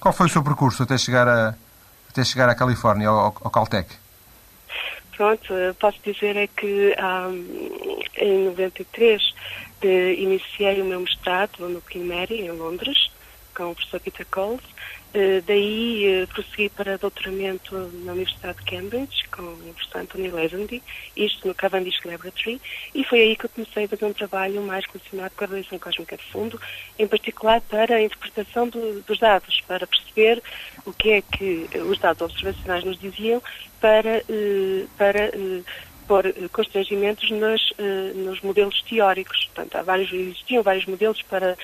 [0.00, 1.54] Qual foi o seu percurso até chegar, a,
[2.10, 3.88] até chegar à Califórnia, ao, ao Caltech?
[5.16, 9.34] Pronto, posso dizer é que um, em 93
[9.82, 13.10] eh, iniciei o meu mestrado no King Mary, em Londres,
[13.52, 14.62] com o professor Peter Coles,
[15.46, 20.82] daí uh, prossegui para doutoramento na Universidade de Cambridge com o professor Anthony Lazenby,
[21.16, 22.60] isto no Cavendish Laboratory,
[22.94, 25.78] e foi aí que eu comecei a fazer um trabalho mais relacionado com a radiação
[25.78, 26.60] cósmica de fundo,
[26.98, 30.42] em particular para a interpretação do, dos dados, para perceber
[30.84, 33.42] o que é que os dados observacionais nos diziam
[33.80, 35.30] para, uh, para
[36.08, 37.72] pôr constrangimentos nos,
[38.14, 39.48] nos modelos teóricos.
[39.54, 41.56] Portanto, vários, existiam vários modelos para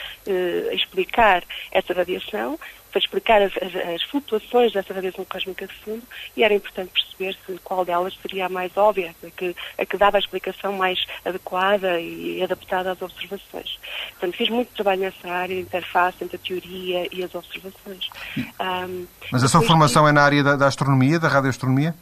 [0.73, 2.59] explicar essa radiação
[2.95, 6.03] para explicar as, as, as, flutuações dessa radiação cósmica de fundo
[6.37, 9.97] e era importante perceber se qual delas seria a mais óbvia, a que, a que
[9.97, 13.81] dava a explicação mais adequada e adaptada às observações.
[14.11, 18.09] Portanto, fiz muito trabalho nessa área, interface entre a teoria e as observações.
[18.61, 21.97] Um, Mas a sua formação é na área da, da astronomia, da radioastronomia?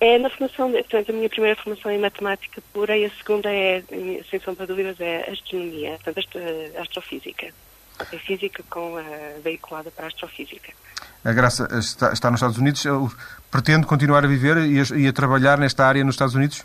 [0.00, 3.52] É na formação, portanto, a minha primeira formação é em matemática pura e a segunda
[3.52, 3.82] é,
[4.30, 6.38] sem sombra de dúvidas, é astronomia, portanto,
[6.78, 7.52] astrofísica
[8.00, 10.72] a física com a veiculada para a astrofísica.
[11.24, 12.84] A Graça está, está nos Estados Unidos.
[13.50, 16.64] Pretende continuar a viver e a, e a, trabalhar nesta área nos Estados Unidos?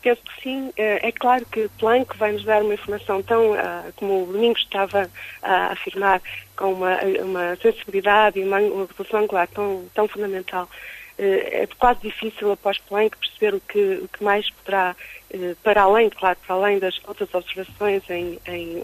[0.00, 0.72] Penso que sim.
[0.76, 4.62] Eh, é claro que Planck vai nos dar uma informação tão, ah, como o Domingos
[4.62, 5.08] estava
[5.42, 6.20] a afirmar,
[6.56, 10.68] com uma, uma sensibilidade e uma, uma angular tão, tão fundamental
[11.18, 14.96] é quase difícil após Planck perceber o que, o que mais poderá,
[15.62, 18.82] para além, claro, para além das outras observações em, em,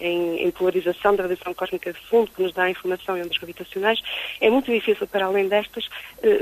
[0.00, 4.00] em, em polarização da radiação cósmica de fundo, que nos dá informação em ondas gravitacionais,
[4.40, 5.88] é muito difícil, para além destas,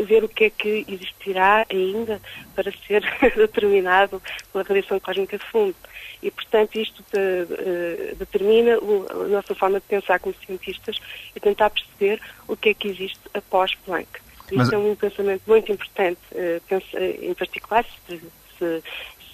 [0.06, 2.20] ver o que é que existirá ainda
[2.54, 3.02] para ser
[3.36, 5.76] determinado pela radiação cósmica de fundo.
[6.22, 10.96] E, portanto, isto de, de, determina a nossa forma de pensar como cientistas
[11.36, 14.23] e tentar perceber o que é que existe após Planck.
[14.56, 14.72] Mas...
[14.72, 18.20] é um pensamento muito importante, uh, pensa, em particular se,
[18.58, 18.82] se,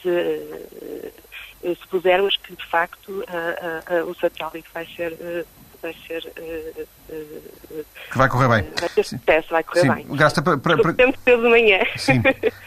[0.02, 5.46] se, uh, se pusermos que, de facto, uh, o satélite vai ser
[5.82, 6.24] vai ser.
[6.38, 8.70] Uh, uh, que vai correr bem.
[8.78, 9.92] Vai ter sucesso, vai correr Sim.
[9.92, 10.06] bem.
[10.16, 10.58] Graça para.
[10.58, 10.92] para, para...
[10.92, 11.78] Tempo de manhã.
[11.96, 12.22] Sim.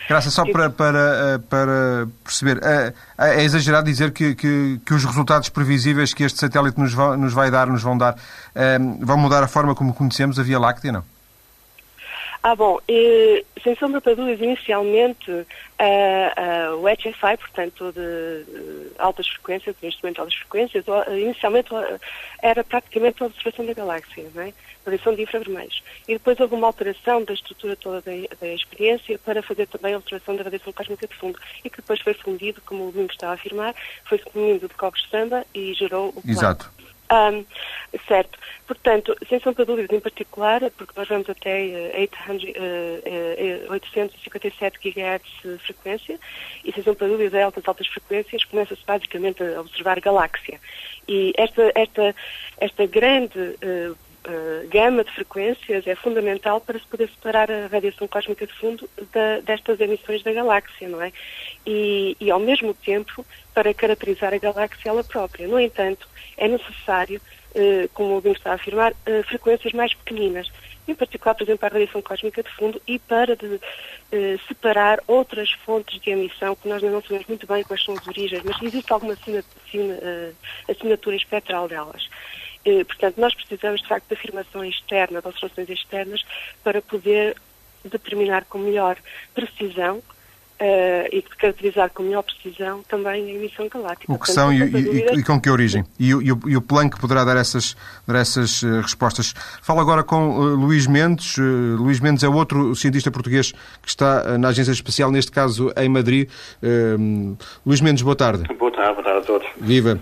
[0.08, 2.60] Graça só para, para, para perceber.
[2.64, 7.18] É, é exagerado dizer que, que, que, os resultados previsíveis que este satélite nos, vai,
[7.18, 8.16] nos vai dar, nos vão dar,
[9.02, 11.13] vão mudar a forma como conhecemos a Via Láctea, não?
[12.46, 19.74] Ah, bom, e, sem sombra para dúvidas, inicialmente o HFI, portanto, de, de altas frequências,
[19.80, 20.84] de instrumento de altas frequências,
[21.18, 21.70] inicialmente
[22.42, 24.54] era praticamente a observação da galáxia, não é?
[24.86, 25.82] De infravermelhos.
[26.06, 29.98] E depois houve uma alteração da estrutura toda da, da, experiência para fazer também a
[29.98, 33.32] observação da radiação cósmica de fundo, e que depois foi fundido, como o Domingos estava
[33.32, 36.30] a afirmar, foi fundido de cobre samba e gerou o plano.
[36.30, 36.83] Exato.
[37.12, 37.46] Um,
[38.08, 38.40] certo.
[38.66, 44.80] Portanto, sem sombra de dúvidas, em particular, porque nós vamos até 800, uh, uh, 857
[44.80, 46.20] GHz frequência,
[46.64, 50.60] e sem sombra de dúvidas, a altas, altas frequências, começa-se basicamente a observar galáxia.
[51.08, 52.16] E esta, esta,
[52.58, 58.08] esta grande uh, Uh, gama de frequências é fundamental para se poder separar a radiação
[58.08, 61.12] cósmica de fundo da, destas emissões da galáxia, não é?
[61.66, 65.46] E, e, ao mesmo tempo, para caracterizar a galáxia ela própria.
[65.46, 66.08] No entanto,
[66.38, 67.20] é necessário,
[67.54, 70.50] uh, como o Bim está a afirmar, uh, frequências mais pequeninas,
[70.88, 73.60] em particular, por exemplo, a radiação cósmica de fundo e para de,
[74.48, 78.08] separar outras fontes de emissão que nós ainda não sabemos muito bem quais são as
[78.08, 79.18] origens, mas existe alguma
[80.68, 82.08] assinatura espectral delas.
[82.66, 86.24] Eh, portanto, nós precisamos, de facto, de afirmação externa, de observações externas,
[86.64, 87.36] para poder
[87.84, 88.98] determinar com melhor
[89.34, 90.02] precisão
[90.64, 94.14] Uh, e caracterizar com melhor precisão também a emissão galáctica.
[94.14, 95.84] O que são e, e, e, com que origem?
[96.00, 97.76] E, o, e o Planck poderá dar essas,
[98.08, 99.34] dar essas uh, respostas.
[99.62, 101.36] Falo agora com uh, Luís Mendes.
[101.38, 106.30] Luís Mendes é outro cientista português que está na Agência Espacial, neste caso em Madrid.
[107.66, 108.44] Luís Mendes, boa tarde.
[108.58, 109.48] Boa tarde, boa tarde a todos.
[109.60, 110.00] Viva.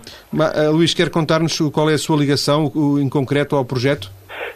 [0.72, 4.12] Luís, quer contar-nos qual é a sua ligação, em concreto, ao projeto?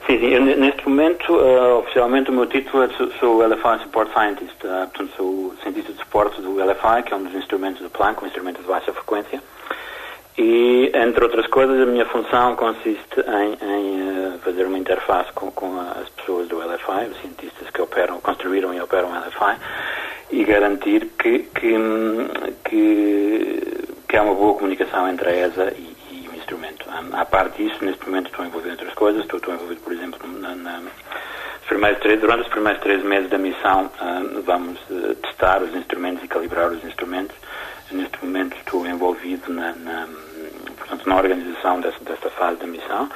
[0.05, 0.27] Sim, sim.
[0.27, 2.89] Eu, neste momento, uh, oficialmente, o meu título é
[3.19, 4.63] sou LFI Support Scientist.
[4.63, 8.23] Uh, portanto, sou cientista de suporte do LFI, que é um dos instrumentos do Planck,
[8.23, 9.41] um instrumento de baixa frequência.
[10.37, 15.49] E, entre outras coisas, a minha função consiste em, em uh, fazer uma interface com,
[15.51, 19.59] com, as pessoas do LFI, os cientistas que operam, construíram e operam o LFI,
[20.31, 21.75] e garantir que, que,
[22.65, 25.94] que, que há uma boa comunicação entre a ESA e,
[26.45, 26.85] instrumento.
[27.13, 30.27] À parte disso, neste momento estou envolvido em outras coisas, estou, estou envolvido, por exemplo,
[30.39, 30.81] na, na
[32.21, 36.71] durante os primeiros três meses da missão uh, vamos uh, testar os instrumentos e calibrar
[36.71, 37.35] os instrumentos.
[37.91, 40.07] Neste momento estou envolvido na, na
[40.77, 43.09] portanto, na organização desta fase da missão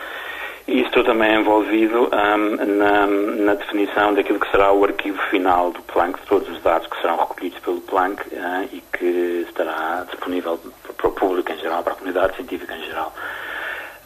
[0.67, 5.81] e estou também envolvido um, na, na, definição daquilo que será o arquivo final do
[5.83, 10.59] Planck, de todos os dados que serão recolhidos pelo Planck uh, e que estará disponível
[10.99, 13.13] para o público em geral, para a comunidade científica em geral,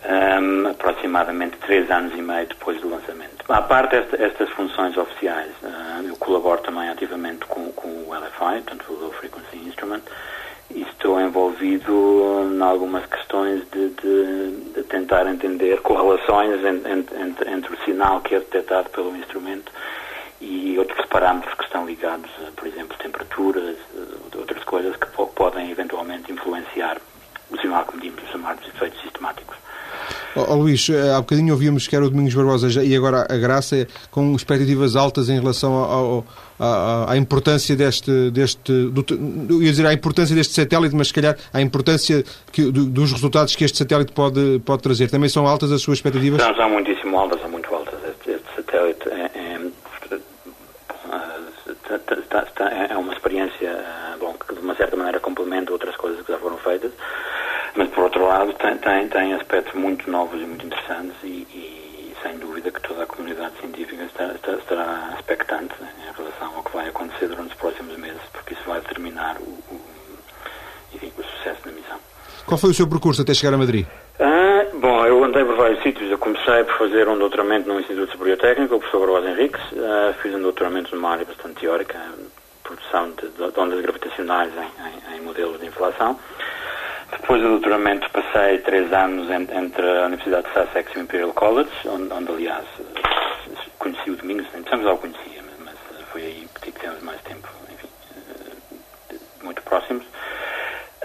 [0.06, 3.44] um, aproximadamente três anos e meio depois do lançamento.
[3.50, 8.62] À parte esta, estas funções oficiais, uh, eu colaboro também ativamente com, com o LFI,
[8.62, 10.02] portanto o Low Frequency Instrument,
[10.70, 17.74] e estou envolvido em algumas questões de, de, de tentar entender correlações entre, entre, entre,
[17.74, 19.72] o sinal que é detectado pelo instrumento
[20.42, 23.78] e outros parâmetros que estão ligados, por exemplo, temperaturas,
[24.36, 26.98] outras coisas que podem eventualmente influenciar
[27.52, 29.56] o sinal que medimos, os chamados efeitos sistemáticos.
[30.36, 33.38] Oh, oh, Luís, eh, há bocadinho ouvimos que era o Domingos Barbosa e agora a
[33.38, 36.26] Graça com expectativas altas em relação ao,
[36.60, 39.06] ao, à, importância deste, deste do,
[39.48, 43.12] eu ia dizer à importância deste satélite, mas se calhar à importância que, do, dos
[43.12, 45.10] resultados que este satélite pode, pode trazer.
[45.10, 46.42] Também são altas as suas expectativas?
[46.42, 48.00] São, são muitíssimo altas, são muito altas.
[48.04, 49.10] Este, este satélite
[51.96, 53.84] é, é, é, uma experiência
[54.20, 56.92] bom, que de uma certa maneira complementa outras coisas que já foram feitas
[57.76, 62.16] mas, por outro lado, tem, tem, tem aspectos muito novos e muito interessantes e, e
[62.22, 66.88] sem dúvida que toda a comunidade científica estará, estará expectante em relação ao que vai
[66.88, 69.82] acontecer durante os próximos meses, porque isso vai determinar o, o,
[70.94, 72.00] enfim, o sucesso da missão.
[72.46, 73.86] Qual foi o seu percurso até chegar a Madrid?
[74.20, 76.12] Ah, bom, eu andei por vários sítios.
[76.12, 79.62] Eu comecei por fazer um doutoramento no Instituto Superior Técnico, o professor Barbosa Henriques.
[79.72, 82.00] Uh, fiz um doutoramento numa área bastante teórica,
[82.64, 86.20] produção de, de ondas gravitacionais em, em, em, modelos de inflação.
[87.12, 91.70] Depois do doutoramento passei três anos entre a Universidade de Sussex e o Imperial College,
[91.86, 92.66] onde, onde aliás
[93.78, 95.76] conheci o Domingos, nem já o conhecia, mas,
[96.12, 97.88] foi aí que tivemos mais tempo, enfim,
[99.12, 100.06] uh, muito próximos.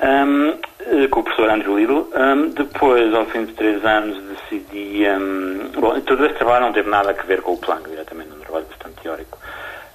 [0.01, 0.68] Um, eh,
[1.07, 2.11] com o professor Andrew Lidl.
[2.15, 5.07] Um, depois, ao fim de três anos, decidi.
[5.09, 8.41] Um, bom, todo esse trabalho não teve nada a ver com o Planck, diretamente, um
[8.41, 9.39] trabalho bastante teórico.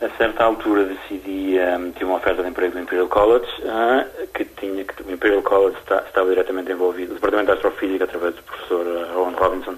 [0.01, 4.83] A certa altura decidi, um, uma oferta de emprego do Imperial College, uh, que tinha
[4.83, 8.85] que o Imperial College está, estava diretamente envolvido, o Departamento de Astrofísica, através do professor
[8.85, 9.75] uh, Owen Robinson,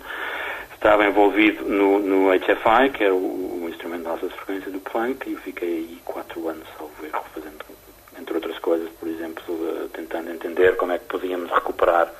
[0.73, 5.27] estava envolvido no, no HFI, que era o, o instrumento de alta frequência do Planck,
[5.27, 7.64] e eu fiquei aí quatro anos, salvo erro, fazendo
[8.65, 12.11] coisas, por exemplo, tentando entender como é que podíamos recuperar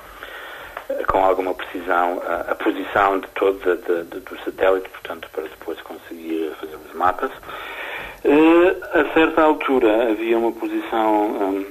[0.89, 5.43] eh, com alguma precisão a, a posição de todo de, de, do satélite, portanto, para
[5.45, 7.31] depois conseguir fazer os mapas.
[8.23, 11.65] Uh, a certa altura havia uma posição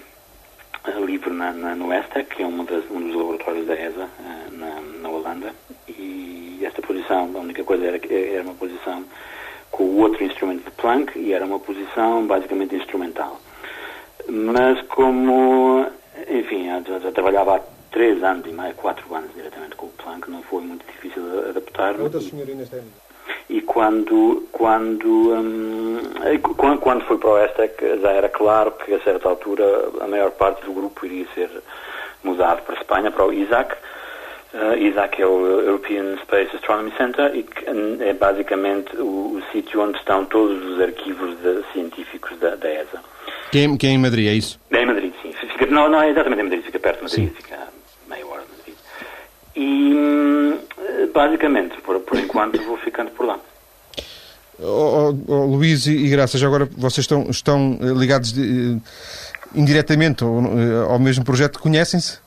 [0.89, 4.05] um, livre na, na, no ESTEC, que é uma das, um dos laboratórios da ESA,
[4.05, 5.53] uh, na, na, Holanda,
[5.89, 9.05] e esta posição, a única coisa era que era uma posição
[9.71, 13.41] com o outro instrumento de Planck e era uma posição basicamente instrumental.
[14.29, 15.87] Mas como,
[16.29, 17.61] enfim, já, já trabalhava há
[17.91, 22.01] três anos e meio, quatro anos diretamente com o Planck, não foi muito difícil adaptar-me.
[22.01, 22.83] Quantas senhorinas tem?
[23.49, 25.99] E quando, quando, hum,
[26.57, 29.65] quando, quando fui para o ESTEC já era claro que a certa altura
[30.01, 31.51] a maior parte do grupo iria ser
[32.23, 33.77] mudado para a Espanha, para o ISAC.
[34.55, 37.65] Uh, ISAC é o European Space Astronomy Center e que
[38.05, 43.01] é basicamente o, o sítio onde estão todos os arquivos de, científicos da, da ESA.
[43.51, 44.61] Que é, que é em Madrid, é isso?
[44.71, 45.33] É em Madrid, sim.
[45.33, 47.43] Fica, não, não é exatamente em Madrid, fica perto de Madrid, sim.
[47.43, 47.59] fica
[48.09, 48.75] meia hora de Madrid.
[49.57, 50.59] E hum,
[51.13, 53.41] basicamente, por, por enquanto, vou ficando por lá.
[54.61, 58.83] Oh, oh, oh, Luís e Graça, já agora vocês estão, estão eh, ligados de, uh,
[59.53, 60.31] indiretamente ao,
[60.91, 62.21] ao mesmo projeto, conhecem-se?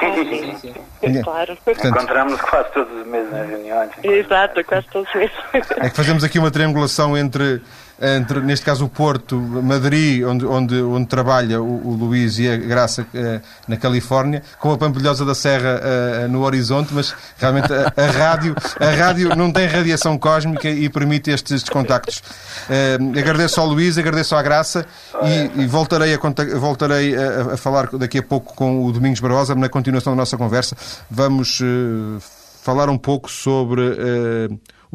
[0.00, 0.56] Sim, sim, sim.
[0.56, 0.80] sim, sim.
[1.04, 1.58] É claro.
[1.66, 3.90] Encontramos quase todos os meses nas reuniões.
[4.02, 5.36] Exato, quase todos os meses.
[5.76, 7.60] É que fazemos aqui uma triangulação entre
[8.00, 12.56] entre, neste caso, o Porto, Madrid, onde, onde, onde trabalha o, o Luís e a
[12.56, 17.92] Graça uh, na Califórnia, com a Pampilhosa da Serra uh, no horizonte, mas realmente a,
[17.96, 22.18] a, rádio, a rádio não tem radiação cósmica e permite estes, contactos.
[22.68, 24.84] Uh, agradeço ao Luís, agradeço à Graça
[25.22, 26.18] e, e voltarei, a,
[26.58, 30.36] voltarei a, a, falar daqui a pouco com o Domingos Barbosa na continuação da nossa
[30.36, 30.76] conversa.
[31.10, 31.60] Vamos
[32.62, 33.82] falar um pouco sobre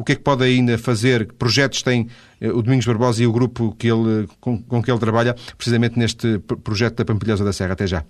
[0.00, 2.08] o que é que pode ainda fazer, que projetos tem
[2.40, 5.98] eh, o Domingos Barbosa e o grupo que ele, com, com que ele trabalha, precisamente
[5.98, 7.74] neste projeto da Pampilhosa da Serra.
[7.74, 8.02] Até já.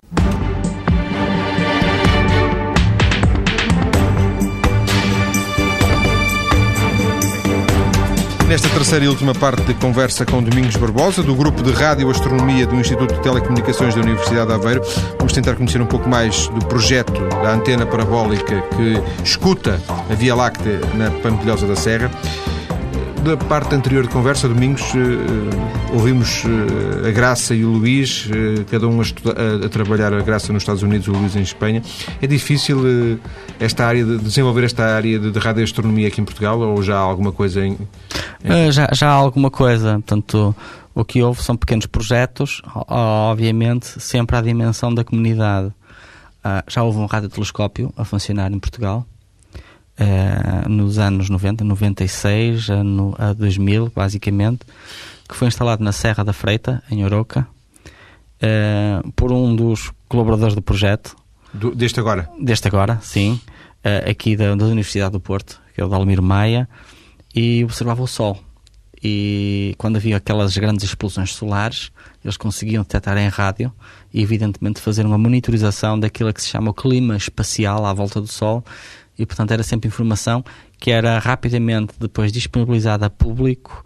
[8.51, 12.67] Nesta terceira e última parte de conversa com Domingos Barbosa, do grupo de Rádio Astronomia
[12.67, 14.81] do Instituto de Telecomunicações da Universidade de Aveiro,
[15.17, 20.35] vamos tentar conhecer um pouco mais do projeto da antena parabólica que escuta a Via
[20.35, 22.11] Láctea na Pampilhosa da Serra
[23.23, 28.65] da parte anterior de conversa, Domingos, uh, ouvimos uh, a Graça e o Luís, uh,
[28.69, 31.83] cada um a, a, a, trabalhar a Graça nos Estados Unidos, o Luís em Espanha.
[32.19, 33.19] É difícil
[33.59, 36.99] esta área de desenvolver esta área de, de radioastronomia aqui em Portugal ou já há
[36.99, 37.77] alguma coisa em.
[38.43, 38.71] em...
[38.71, 39.93] já, já há alguma coisa.
[39.93, 40.55] Portanto,
[40.95, 45.71] o que houve são pequenos projetos, obviamente, sempre à dimensão da comunidade.
[46.67, 49.05] já houve um radiotelescópio a funcionar em Portugal
[50.01, 54.61] uh, nos anos 90, 96 a, no, a 2000, basicamente,
[55.27, 57.47] que foi instalado na Serra da Freita, em Oroca,
[58.41, 61.15] uh, por um dos colaboradores do projeto.
[61.53, 62.29] Do, deste agora?
[62.39, 63.39] Deste agora, sim.
[63.83, 66.67] Uh, aqui da, da, Universidade do Porto, que é o Dalmiro Maia,
[67.33, 68.39] e observava o Sol.
[69.03, 71.91] E quando havia aquelas grandes explosões solares,
[72.23, 73.73] eles conseguiam detectar em rádio
[74.13, 78.27] e, evidentemente, fazer uma monitorização daquilo que se chama o clima espacial à volta do
[78.27, 78.63] Sol
[79.17, 80.43] e, portanto, era sempre informação
[80.79, 83.85] que era rapidamente depois disponibilizada a público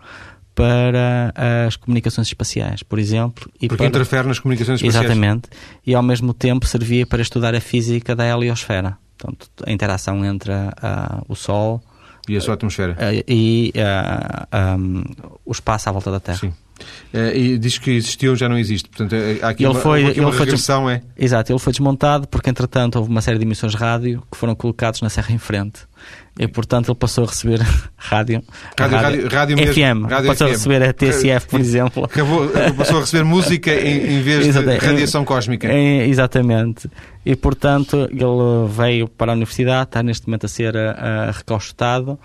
[0.55, 1.33] para
[1.67, 3.51] as comunicações espaciais, por exemplo.
[3.61, 3.87] E Porque para...
[3.87, 5.05] interfere nas comunicações espaciais.
[5.05, 5.49] Exatamente.
[5.85, 8.97] E ao mesmo tempo servia para estudar a física da heliosfera.
[9.17, 10.51] Portanto, a interação entre
[11.27, 11.83] o Sol
[12.27, 12.97] e a sua atmosfera
[13.27, 13.73] e
[14.77, 15.03] um,
[15.45, 16.37] o espaço à volta da Terra.
[16.37, 16.53] Sim.
[17.13, 18.89] Uh, e diz que existiu, já não existe.
[18.89, 21.01] Portanto, eh, há aqui ele uma, foi, aqui uma ele regressão, foi, é?
[21.17, 24.53] Exato, ele foi desmontado porque, entretanto, houve uma série de emissões de rádio que foram
[24.53, 25.81] colocados na serra em frente.
[26.37, 27.61] E, portanto, ele passou a receber
[27.95, 28.43] rádio,
[28.77, 30.51] rádio, rádio, rádio mesmo, FM, rádio passou FM.
[30.51, 32.03] a receber a TSF, por exemplo.
[32.03, 35.71] Acabou, passou a receber música em, em vez Exato, de radiação cósmica.
[35.71, 36.89] exatamente.
[37.25, 42.19] E, portanto, ele veio para a universidade, está neste momento a ser ah, recaustado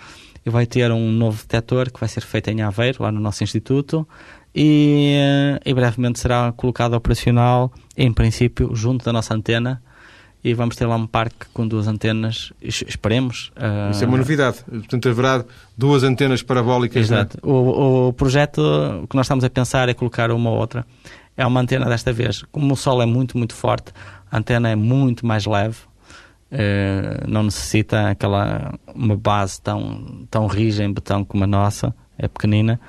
[0.45, 3.45] e vai ter um novo detector que vai ser feito em Aveiro, lá no nosso
[3.45, 4.07] instituto,
[4.55, 9.83] e, eh, e brevemente será colocado operacional, em princípio, junto da nossa antena.
[10.43, 13.53] E vamos ter lá um parque com duas antenas, es- esperemos.
[13.57, 14.65] ah, Isso é uma novidade.
[14.65, 15.45] Portanto, haverá
[15.77, 17.11] duas antenas parabólicas.
[17.11, 17.17] né?
[17.19, 17.39] Exato.
[17.43, 20.87] O, o projeto que nós estamos a pensar é colocar uma ou outra.
[21.37, 22.43] É uma antena desta vez.
[22.51, 23.93] Como o sol é muito, muito forte,
[24.33, 25.77] a antena é muito mais leve.
[26.51, 32.27] eh, não necessita aquela uma base tão, tão rija em betão como a nossa, é
[32.27, 32.81] pequenina.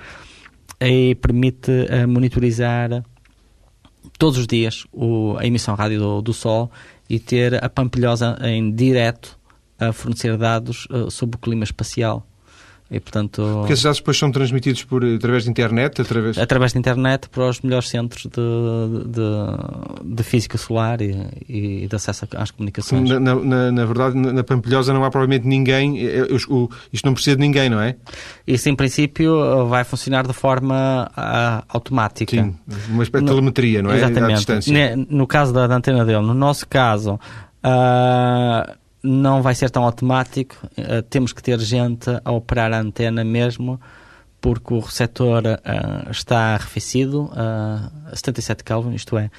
[0.83, 3.03] E permite eh, monitorizar
[4.17, 6.71] todos os dias o- a emissão rádio do, do Sol
[7.07, 9.37] e ter a Pampilhosa em direto
[9.79, 12.25] a fornecer dados eh, sobre o clima espacial.
[12.93, 16.37] E, portanto, Porque esses dados depois são transmitidos por, através de internet, através...
[16.37, 21.15] através da internet para os melhores centros de, de, de física solar e,
[21.47, 23.09] e de acesso às comunicações.
[23.09, 26.05] Na, na- na- verdade, na, Pampilhosa não há provavelmente ninguém.
[26.05, 27.95] é, é, o- isto não precisa de ninguém, não é?
[28.45, 32.35] Isso, em princípio, vai funcionar de forma ah, automática.
[32.35, 32.55] Sim.
[32.89, 33.95] Uma espécie de telemetria, não é?
[33.97, 35.07] Exatamente.
[35.09, 37.17] No caso da, da antena dele, no nosso caso,
[37.63, 40.55] ah, não vai ser tão automático.
[40.77, 43.79] Ah, temos que ter gente a operar a antena mesmo,
[44.39, 49.29] porque o receptor ah, está arrefecido a 77 Kelvin, isto é,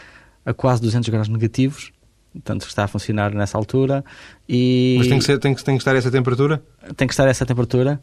[0.45, 1.93] a quase 200 graus negativos.
[2.33, 4.03] Portanto, está a funcionar nessa altura.
[4.49, 6.63] E Mas tem que, ser, tem, que, tem que estar essa temperatura?
[6.97, 8.01] tem que estar a essa temperatura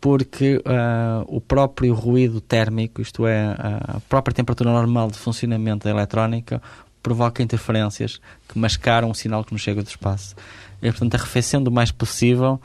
[0.00, 5.90] porque ah, o próprio ruído térmico, isto é, a própria temperatura normal de funcionamento da
[5.90, 6.60] eletrónica,
[7.02, 10.34] provoca interferências que mascaram o sinal que nos chega do espaço.
[10.82, 12.60] E, portanto, arrefecendo o mais possível,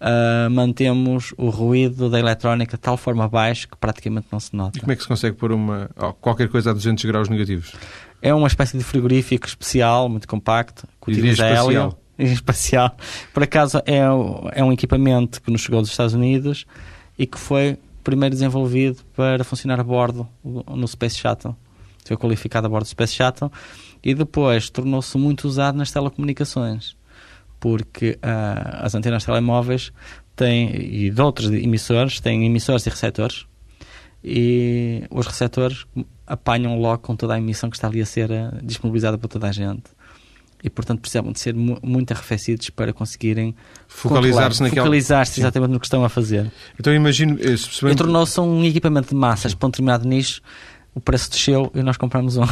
[0.00, 4.78] ah, mantemos o ruído da eletrónica de tal forma baixo que praticamente não se nota.
[4.78, 7.74] E como é que se consegue pôr uma, oh, qualquer coisa a 200 graus negativos?
[8.22, 11.94] É uma espécie de frigorífico especial, muito compacto, que utiliza hélio.
[12.18, 12.96] espacial.
[13.32, 13.98] Por acaso é,
[14.52, 16.66] é um equipamento que nos chegou dos Estados Unidos
[17.18, 21.54] e que foi primeiro desenvolvido para funcionar a bordo no Space Shuttle.
[22.04, 23.50] Foi qualificado a bordo do Space Shuttle
[24.02, 26.96] e depois tornou-se muito usado nas telecomunicações
[27.60, 29.92] porque ah, as antenas telemóveis
[30.34, 33.46] têm, e de outros emissores têm emissores e receptores
[34.22, 35.86] e os receptores
[36.26, 39.48] apanham logo com toda a emissão que está ali a ser eh, disponibilizada para toda
[39.48, 39.84] a gente.
[40.62, 43.54] E, portanto, precisavam de ser mu muito arrefecidos para conseguirem
[43.88, 45.40] Focalizar-se naquela- focalizar-se Sim.
[45.40, 46.52] exatamente no que estão a fazer.
[46.78, 47.38] Então imagino.
[47.40, 50.42] eh, se- se bem- E tornou-se um equipamento de massas para um determinado nicho.
[50.94, 52.42] O preço desceu e nós compramos um.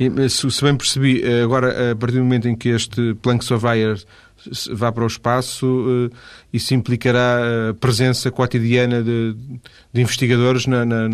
[0.00, 3.44] E, Se, se bem percebi, eh, agora, a partir do momento em que este Planck
[3.44, 3.98] Surveyor
[4.72, 6.16] vá para o espaço, eh,
[6.52, 7.38] isso implicará
[7.70, 9.34] a presença cotidiana de,
[9.92, 11.08] de investigadores na, na,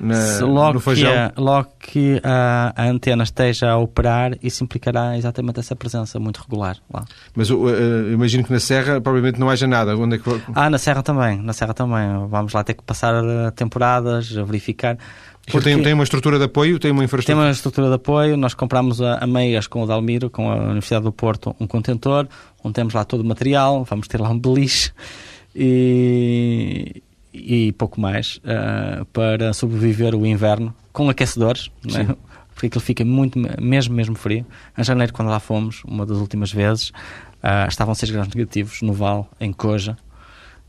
[0.00, 1.12] na- logo no que, Fajão.
[1.12, 6.40] a, logo que a, a antena esteja a operar, isso implicará exatamente essa presença muito
[6.42, 7.04] regular lá.
[7.34, 9.96] Mas eu, eh, imagino que na Serra provavelmente não haja nada.
[9.96, 10.24] Onde é que...
[10.54, 12.08] Ah, na Serra também, na Serra também.
[12.28, 14.98] Vamos lá ter que passar eh, temporadas, a verificar.
[15.46, 17.46] Aquilo tem, Porque tem uma estrutura de apoio, tem uma tem infraestrutura.
[17.46, 21.04] uma estrutura de apoio, nós compramos a, a meias com o Dalmiro, com a Universidade
[21.04, 22.26] do Porto, um contentor,
[22.62, 24.90] onde temos lá todo o material, vamos ter lá um beliche
[25.54, 31.90] e, e pouco mais ah, para sobreviver o inverno com aquecedores, é?
[31.90, 32.16] Sim.
[32.54, 34.46] porque aquilo fica muito, mesmo, mesmo frio.
[34.78, 36.90] Em janeiro, quando lá fomos, uma das últimas vezes,
[37.42, 39.96] ah, estavam 6 graus negativos no Val, em Coja,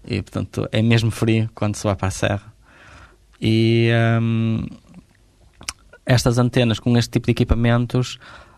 [0.05, 2.54] e portanto é mesmo frio quando se vai para a Serra.
[3.47, 4.65] E hum,
[6.03, 8.17] estas antenas com este tipo de equipamentos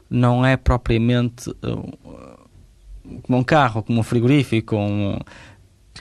[0.09, 2.39] não é propriamente uh,
[3.23, 5.19] como um carro, como um frigorífico, um...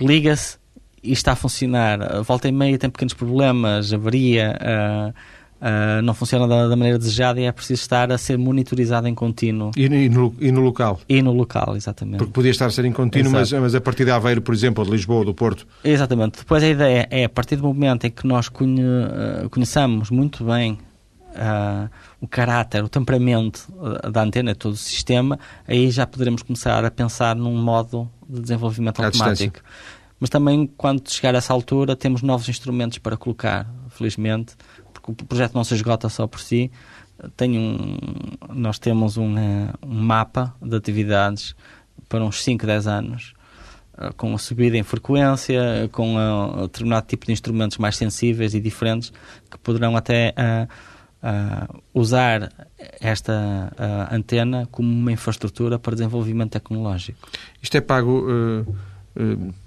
[0.01, 0.59] liga-se
[1.03, 2.23] e está a funcionar.
[2.23, 5.15] Volta e meia tem pequenos problemas, avaria, uh,
[5.61, 9.15] uh, não funciona da, da maneira desejada e é preciso estar a ser monitorizado em
[9.15, 9.71] contínuo.
[9.77, 11.01] E, e no, e no local.
[11.09, 12.19] E no local, exatamente.
[12.19, 14.83] Porque podia estar a ser em contínuo, mas, mas a partir de Aveiro, por exemplo,
[14.83, 16.39] ou de Lisboa, ou do Porto, Exatamente.
[16.39, 20.45] Depois a ideia é, a partir do momento em que nós conhe, eh, conheçamos muito
[20.45, 20.79] bem
[21.35, 21.89] ah,
[22.21, 26.91] o caráter, o temperamento ah, da antena, todo o sistema, aí já poderemos começar a
[26.91, 29.61] pensar num modo de desenvolvimento À automático.
[30.19, 34.55] Mas também, quando chegar a essa altura, temos novos instrumentos para colocar, felizmente,
[35.13, 36.71] porque o projeto não se esgota só por si.
[37.37, 37.97] Tem um,
[38.55, 41.55] nós temos um, eh, um mapa de atividades
[42.09, 43.37] para uns 5, 10 anos
[44.17, 48.61] com a subida em frequência, com a, a determinado tipo de instrumentos mais sensíveis e
[48.61, 49.13] diferentes
[49.51, 52.53] que poderão até uh, usar
[53.01, 53.73] esta
[54.13, 57.19] antena como uma infraestrutura para desenvolvimento tecnológico.
[57.63, 58.27] Isto é pago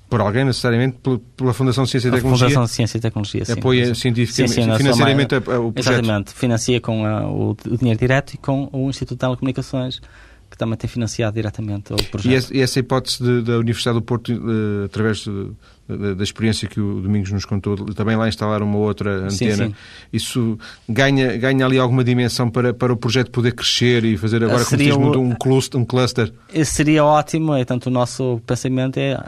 [0.10, 0.98] por alguém, necessariamente,
[1.38, 2.48] pela Fundação de Ciência e Tecnologia?
[2.48, 3.54] A Fundação de Ciência e Tecnologia, sim.
[3.54, 5.78] Apoia cientificamente, sim, sim, financeiramente o projeto?
[5.78, 6.34] Exatamente.
[6.34, 10.02] Financia com o, o dinheiro direto e com o Instituto de Telecomunicações
[10.50, 12.54] que também tem financiado diretamente o projeto.
[12.54, 15.52] E essa hipótese de, da Universidade do Porto, uh, através de,
[15.88, 19.56] de, da experiência que o Domingos nos contou, também lá instalar uma outra antena, sim,
[19.56, 19.76] sim.
[20.12, 20.58] isso
[20.88, 24.94] ganha, ganha ali alguma dimensão para, para o projeto poder crescer e fazer agora, Seria
[24.94, 26.34] como diz, um, cluster, um cluster?
[26.66, 29.20] Seria ótimo, é, tanto o nosso pensamento é,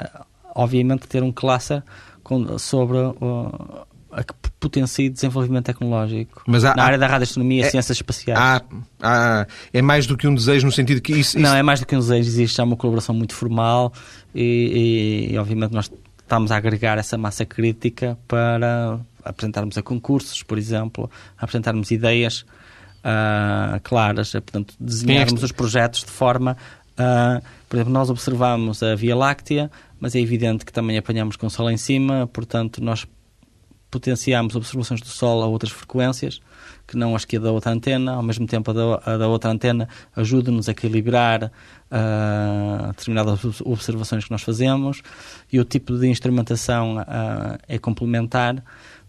[0.55, 1.83] obviamente, ter um cluster
[2.23, 2.97] com, sobre...
[2.97, 7.97] Uh, a que potencie desenvolvimento tecnológico Mas há, na área da radioastronomia e é, ciências
[7.97, 8.37] espaciais.
[8.37, 8.61] Há,
[9.01, 11.39] há, é mais do que um desejo no sentido que isso, isso...
[11.39, 12.27] Não, é mais do que um desejo.
[12.27, 13.93] Existe já uma colaboração muito formal
[14.35, 15.89] e, e, e, obviamente nós
[16.19, 22.45] estamos a agregar essa massa crítica para apresentarmos a concursos, por exemplo, apresentarmos ideias
[22.99, 26.57] uh, claras, portanto, desenharmos os projetos de forma
[26.97, 27.41] a...
[27.71, 31.49] por exemplo, nós observamos a Via Láctea, mas é evidente que também apanhamos com o
[31.49, 33.07] Sol em cima, portanto, nós
[33.89, 36.41] potenciamos observações do Sol a outras frequências,
[36.85, 39.25] que não as que a da outra antena, ao mesmo tempo a da, a da
[39.29, 45.01] outra antena ajuda-nos a equilibrar uh, determinadas observações que nós fazemos
[45.49, 48.61] e o tipo de instrumentação uh, é complementar.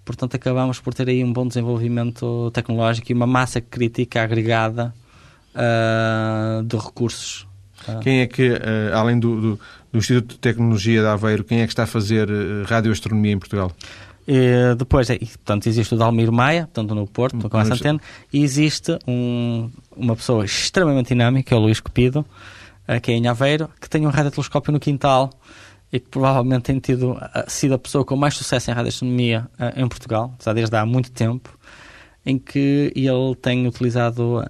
[0.04, 4.94] Portanto, acabamos por ter aí um bom desenvolvimento tecnológico e uma massa crítica agregada
[5.52, 7.50] uh, de recursos.
[8.02, 8.58] Quem é que,
[8.94, 9.60] além do, do,
[9.92, 12.28] do, Instituto de Tecnologia de Aveiro, quem é que está a fazer
[12.66, 13.72] radioastronomia em Portugal?
[14.26, 18.00] E depois, é, portanto, existe o Dalmir Maia, portanto, no Porto, com essa antena,
[18.32, 22.24] e existe um, uma pessoa extremamente dinâmica, que é o Luís Cupido,
[22.86, 25.30] eh, que é em Aveiro, que tem um radiotelescópio no quintal
[25.92, 29.74] e que provavelmente tem tido, eh, sido a pessoa com mais sucesso em radioastronomia eh,
[29.76, 31.56] em Portugal, já desde há muito tempo,
[32.24, 34.44] em que ele tem utilizado uh,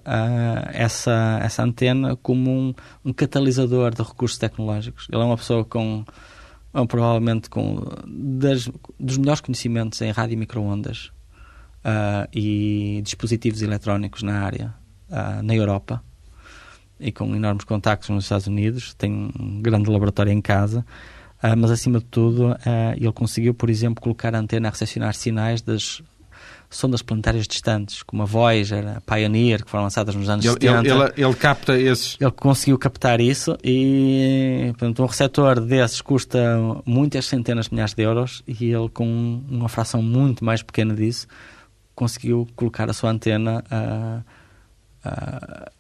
[0.73, 5.09] essa, essa antena como um, um catalisador de recursos tecnológicos.
[5.11, 6.05] Ele é uma pessoa com
[6.75, 11.13] ou provavelmente com das, dos melhores conhecimentos em rádio e microondas
[11.85, 14.75] uh, e dispositivos eletrónicos na área,
[15.11, 16.03] uh, na Europa,
[16.99, 20.87] e com enormes contactos nos Estados Unidos, tem um grande laboratório em casa,
[21.59, 22.57] mas acima de tudo
[22.97, 26.01] ele conseguiu, por exemplo, colocar a antena a recepcionar sinais das
[26.71, 30.89] sondas planetárias distantes, como a Voyager, a Pioneer, que foram lançadas nos anos ele, 70.
[30.89, 32.17] Ele, ele, capta esses.
[32.21, 36.41] Ele conseguiu captar isso e portanto, um receptor desses custa
[36.85, 41.27] muitas centenas de milhares de euros e ele, com uma fração muito mais pequena disso,
[41.95, 44.23] conseguiu colocar a sua antena a,
[45.05, 45.71] a,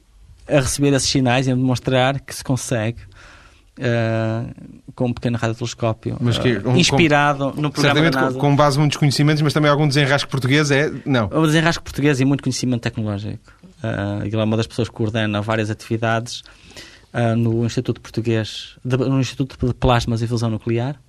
[0.48, 2.98] a receber esses sinais e a demonstrar que se consegue
[3.78, 4.52] Uh,
[4.94, 8.38] com um pequeno radiotelescópio que, um, inspirado com, no programa da NASA.
[8.38, 10.92] com base em muitos conhecimentos, mas também algum desenrasque português é?
[11.06, 11.30] Não.
[11.32, 13.50] Um desenrasque português e muito conhecimento tecnológico.
[13.82, 16.42] Uh, ele é uma das pessoas que coordena várias atividades
[17.14, 21.00] uh, no Instituto Português, de, no Instituto de Plasmas e Fusão Nuclear,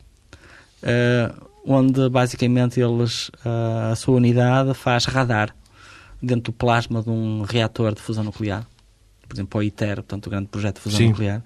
[1.65, 3.29] onde basicamente eles,
[3.91, 5.53] a sua unidade faz radar
[6.21, 8.65] dentro do plasma de um reator de fusão nuclear,
[9.27, 11.09] por exemplo, o ITER, portanto, o grande projeto de fusão Sim.
[11.09, 11.43] nuclear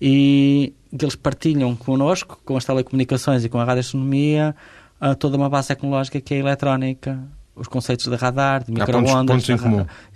[0.00, 4.54] e que eles partilham connosco, com as telecomunicações e com a radioastronomia,
[5.18, 7.20] toda uma base tecnológica que é a eletrónica,
[7.56, 9.48] os conceitos de radar, de microondas,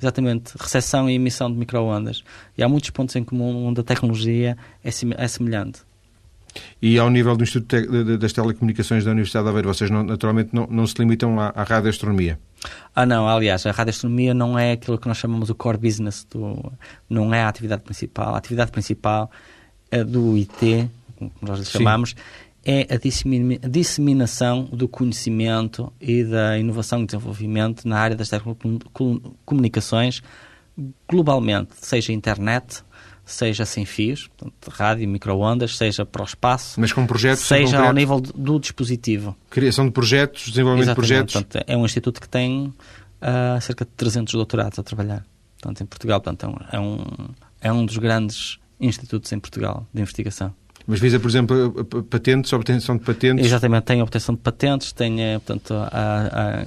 [0.01, 2.25] exatamente, recepção e emissão de microondas.
[2.57, 5.83] E há muitos pontos em comum onde a tecnologia é, é semelhante.
[6.81, 10.67] E ao nível do Instituto das Telecomunicações da Universidade de Aveiro, vocês não, naturalmente não,
[10.67, 12.39] não, se limitam à, à radioastronomia?
[12.95, 13.29] Ah, não.
[13.29, 16.73] Aliás, a radioastronomia não é aquilo que nós chamamos o core business, do,
[17.09, 18.35] não é a atividade principal.
[18.35, 19.31] A atividade principal
[19.91, 22.15] a do IT, como nós lhe chamamos,
[22.65, 30.23] é a disseminação do conhecimento e da inovação e desenvolvimento na área das telecomunicações
[31.09, 32.85] globalmente, seja internet,
[33.25, 37.93] seja sem fios, portanto, rádio, microondas, seja para o espaço, mas com projetos seja ao
[37.93, 39.37] nível do, do, dispositivo.
[39.51, 41.35] Criação de projetos, desenvolvimento Exatamente, de projetos.
[41.35, 45.25] Portanto, é um instituto que tem uh, cerca de 300 doutorados a trabalhar.
[45.61, 47.05] Portanto, em Portugal, portanto, é um,
[47.61, 50.55] é um dos grandes institutos em Portugal de investigação.
[50.87, 53.45] Mas visa, por exemplo, patentes, obtenção de patentes?
[53.45, 56.65] Exatamente, tem a obtenção de patentes, tem, eh, portanto, a, a,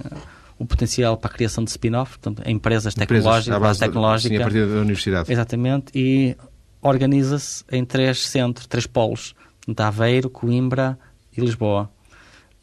[0.59, 4.35] o potencial para a criação de spin-off, portanto, empresas tecnológicas, empresas, base tecnológica.
[4.35, 5.31] Sim, a partir da universidade.
[5.31, 6.37] Exatamente, e
[6.83, 9.33] organiza-se em três centros, três polos,
[9.75, 10.99] Aveiro, Coimbra
[11.35, 11.89] e Lisboa.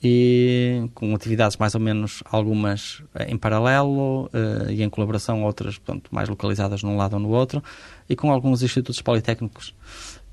[0.01, 4.31] E com atividades mais ou menos algumas eh, em paralelo
[4.71, 7.61] e em colaboração, outras portanto, mais localizadas num lado ou no outro,
[8.09, 9.75] e com alguns institutos politécnicos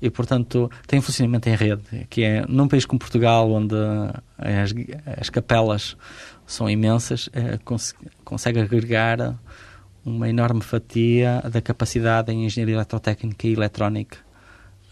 [0.00, 3.74] e, portanto, tem um funcionamento em rede, que é num país como Portugal, onde
[4.38, 4.74] as,
[5.18, 5.96] as capelas
[6.46, 9.38] são imensas, é, cons consegue agregar
[10.04, 14.18] uma enorme fatia da capacidade em engenharia eletrotécnica e eletrónica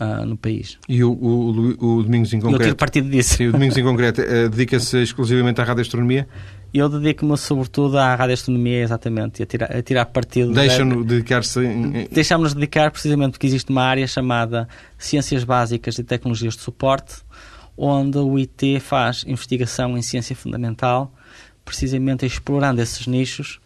[0.01, 0.79] uh, no país.
[0.89, 2.63] E o, o, o Domingos em concreto?
[2.63, 3.37] Eu tiro partido disso.
[3.37, 6.27] Sim, o Domingos em concreto uh, dedica-se exclusivamente à radioastronomia?
[6.75, 10.53] Eu dedico-me sobretudo à radioastronomia, exatamente, e a tirar, a tirar partido...
[10.53, 11.65] Deixam-no dedicar-se...
[11.65, 12.09] Em...
[12.11, 14.69] Deixamos-nos dedicar precisamente porque existe uma área chamada
[14.99, 17.19] Ciências Básicas e Tecnologias de Suporte,
[17.77, 21.15] onde o IT faz investigação em ciência fundamental,
[21.65, 23.61] precisamente explorando esses nichos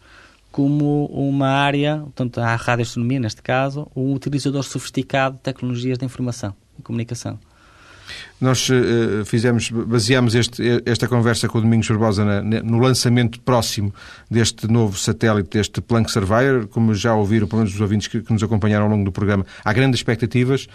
[0.51, 6.55] como uma área, portanto, a radioastronomia neste caso, um utilizador sofisticado de tecnologias de informação
[6.77, 7.39] e comunicação.
[8.39, 13.93] Nós uh, fizemos, baseamos este, esta conversa com o Domingos Barbosa no lançamento próximo
[14.29, 16.67] deste novo satélite, deste Planck Surveyor.
[16.67, 19.73] Como já ouviram, pelo menos os ouvintes que, nos acompanharam ao longo do programa, há
[19.73, 20.67] grandes expectativas.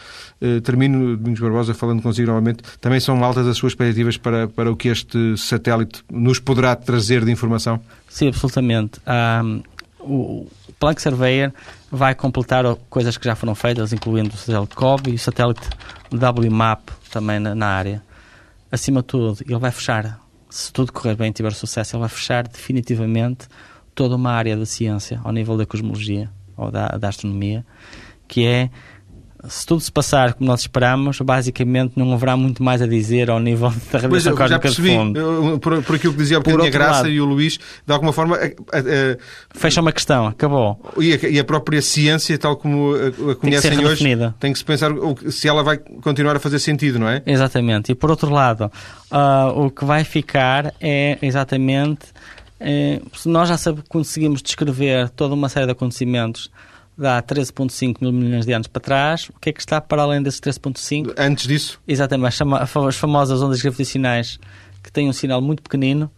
[0.62, 2.62] Termino, Domingos Barbosa, falando consigo novamente.
[2.80, 7.24] Também são altas as suas expectativas para, para o que este satélite nos poderá trazer
[7.24, 7.80] de informação?
[8.08, 9.00] Sim, absolutamente.
[9.06, 9.62] Um,
[10.00, 10.46] o
[10.78, 11.52] Planck Surveyor
[11.90, 15.68] vai completar coisas que já foram feitas, incluindo o satélite COB e o satélite
[16.12, 18.02] WMAP também na, na, área.
[18.70, 22.08] Acima de tudo, ele vai fechar, se tudo correr bem e tiver sucesso, ele vai
[22.08, 23.46] fechar definitivamente
[23.94, 27.64] toda uma área da ciência ao nível da cosmologia ou da, da astronomia,
[28.26, 28.68] que é
[29.48, 33.38] se tudo se passar como nós esperamos, basicamente não haverá muito mais a dizer ao
[33.38, 35.18] nível da radiação cósmica de fundo.
[35.18, 38.12] Eu, por, por aquilo que dizia por a Graça lado, e o Luís, de alguma
[38.12, 38.36] forma...
[38.36, 40.80] A, a, a, fecha uma questão, acabou.
[40.98, 44.04] E a, e a, própria ciência, tal como a, conhecem tem hoje,
[44.40, 44.90] tem que se pensar
[45.30, 47.22] se ela vai continuar a fazer sentido, não é?
[47.26, 47.92] Exatamente.
[47.92, 48.70] E por outro lado,
[49.10, 52.06] uh, o que vai ficar é exatamente...
[52.60, 56.50] É, nós já sabe, conseguimos descrever toda uma série de acontecimentos
[56.96, 59.28] dá 13,5 mil milhões de anos para trás.
[59.28, 61.14] O que é que está para além desses 13,5?
[61.18, 61.80] Antes disso?
[61.86, 64.38] Exatamente, as famosas ondas gravitacionais
[64.82, 66.10] que têm um sinal muito pequenino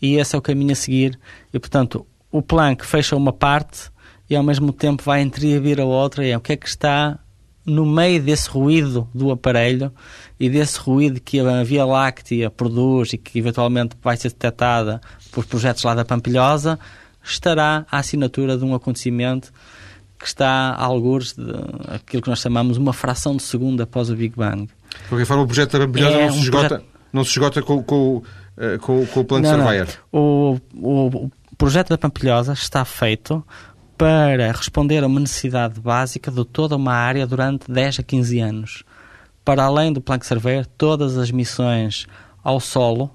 [0.00, 1.18] e esse é o caminho a seguir.
[1.52, 3.90] E, portanto, o Planck fecha uma parte
[4.28, 7.18] e ao mesmo tempo vai entreabrir a outra e é o que é que está
[7.64, 9.92] no meio desse ruído do aparelho
[10.38, 15.00] e desse ruído que a Via Láctea produz e que eventualmente vai ser detectada
[15.30, 16.78] por projetos lá da Pampilhosa,
[17.22, 19.52] estará a assinatura de um acontecimento
[20.20, 21.50] que está a algures de
[21.88, 24.66] aquilo que nós chamamos uma fração de segundo após o Big Bang.
[24.66, 26.86] De qualquer forma, o projeto da Brilhosa é não, se um esgota, projeto...
[27.10, 28.22] não se esgota com, com,
[28.58, 29.88] eh, com, com o plano não, Surveyor.
[30.12, 33.42] O, o, o projeto da Pampilhosa está feito
[33.96, 38.84] para responder a uma necessidade básica de toda uma área durante 10 a 15 anos.
[39.42, 42.06] Para além do Planck Surveyor, todas as missões
[42.44, 43.10] ao solo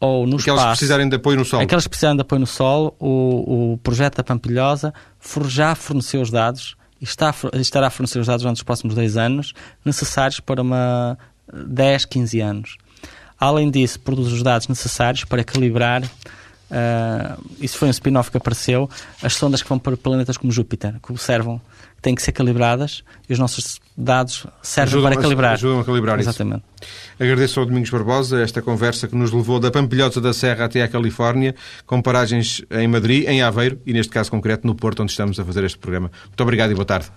[0.00, 0.78] ou no Aquelas espaço...
[0.78, 1.62] precisarem de apoio no solo.
[1.62, 4.94] Aquelas que precisarem de apoio no solo, o, o projeto da Pampilhosa
[5.46, 9.16] já forneceu os dados e está, estará a fornecer os dados durante os próximos 10
[9.16, 9.52] anos
[9.84, 11.18] necessários para uma
[11.52, 12.76] 10, 15 anos.
[13.38, 16.02] Além disso, produz os dados necessários para calibrar
[16.70, 18.88] Uh, isso foi um spin-off que apareceu.
[19.20, 21.60] As sondas que vão para planetas como Júpiter, que observam,
[22.00, 25.52] têm que ser calibradas e os nossos dados servem ajudam, para calibrar.
[25.54, 26.62] Ajudam a calibrar Exatamente.
[26.80, 26.90] Isso.
[27.18, 30.88] Agradeço ao Domingos Barbosa esta conversa que nos levou da Pampilhosa da Serra até à
[30.88, 31.54] Califórnia,
[31.86, 35.44] com paragens em Madrid, em Aveiro e, neste caso concreto, no Porto, onde estamos a
[35.44, 36.10] fazer este programa.
[36.26, 37.10] Muito obrigado e boa tarde.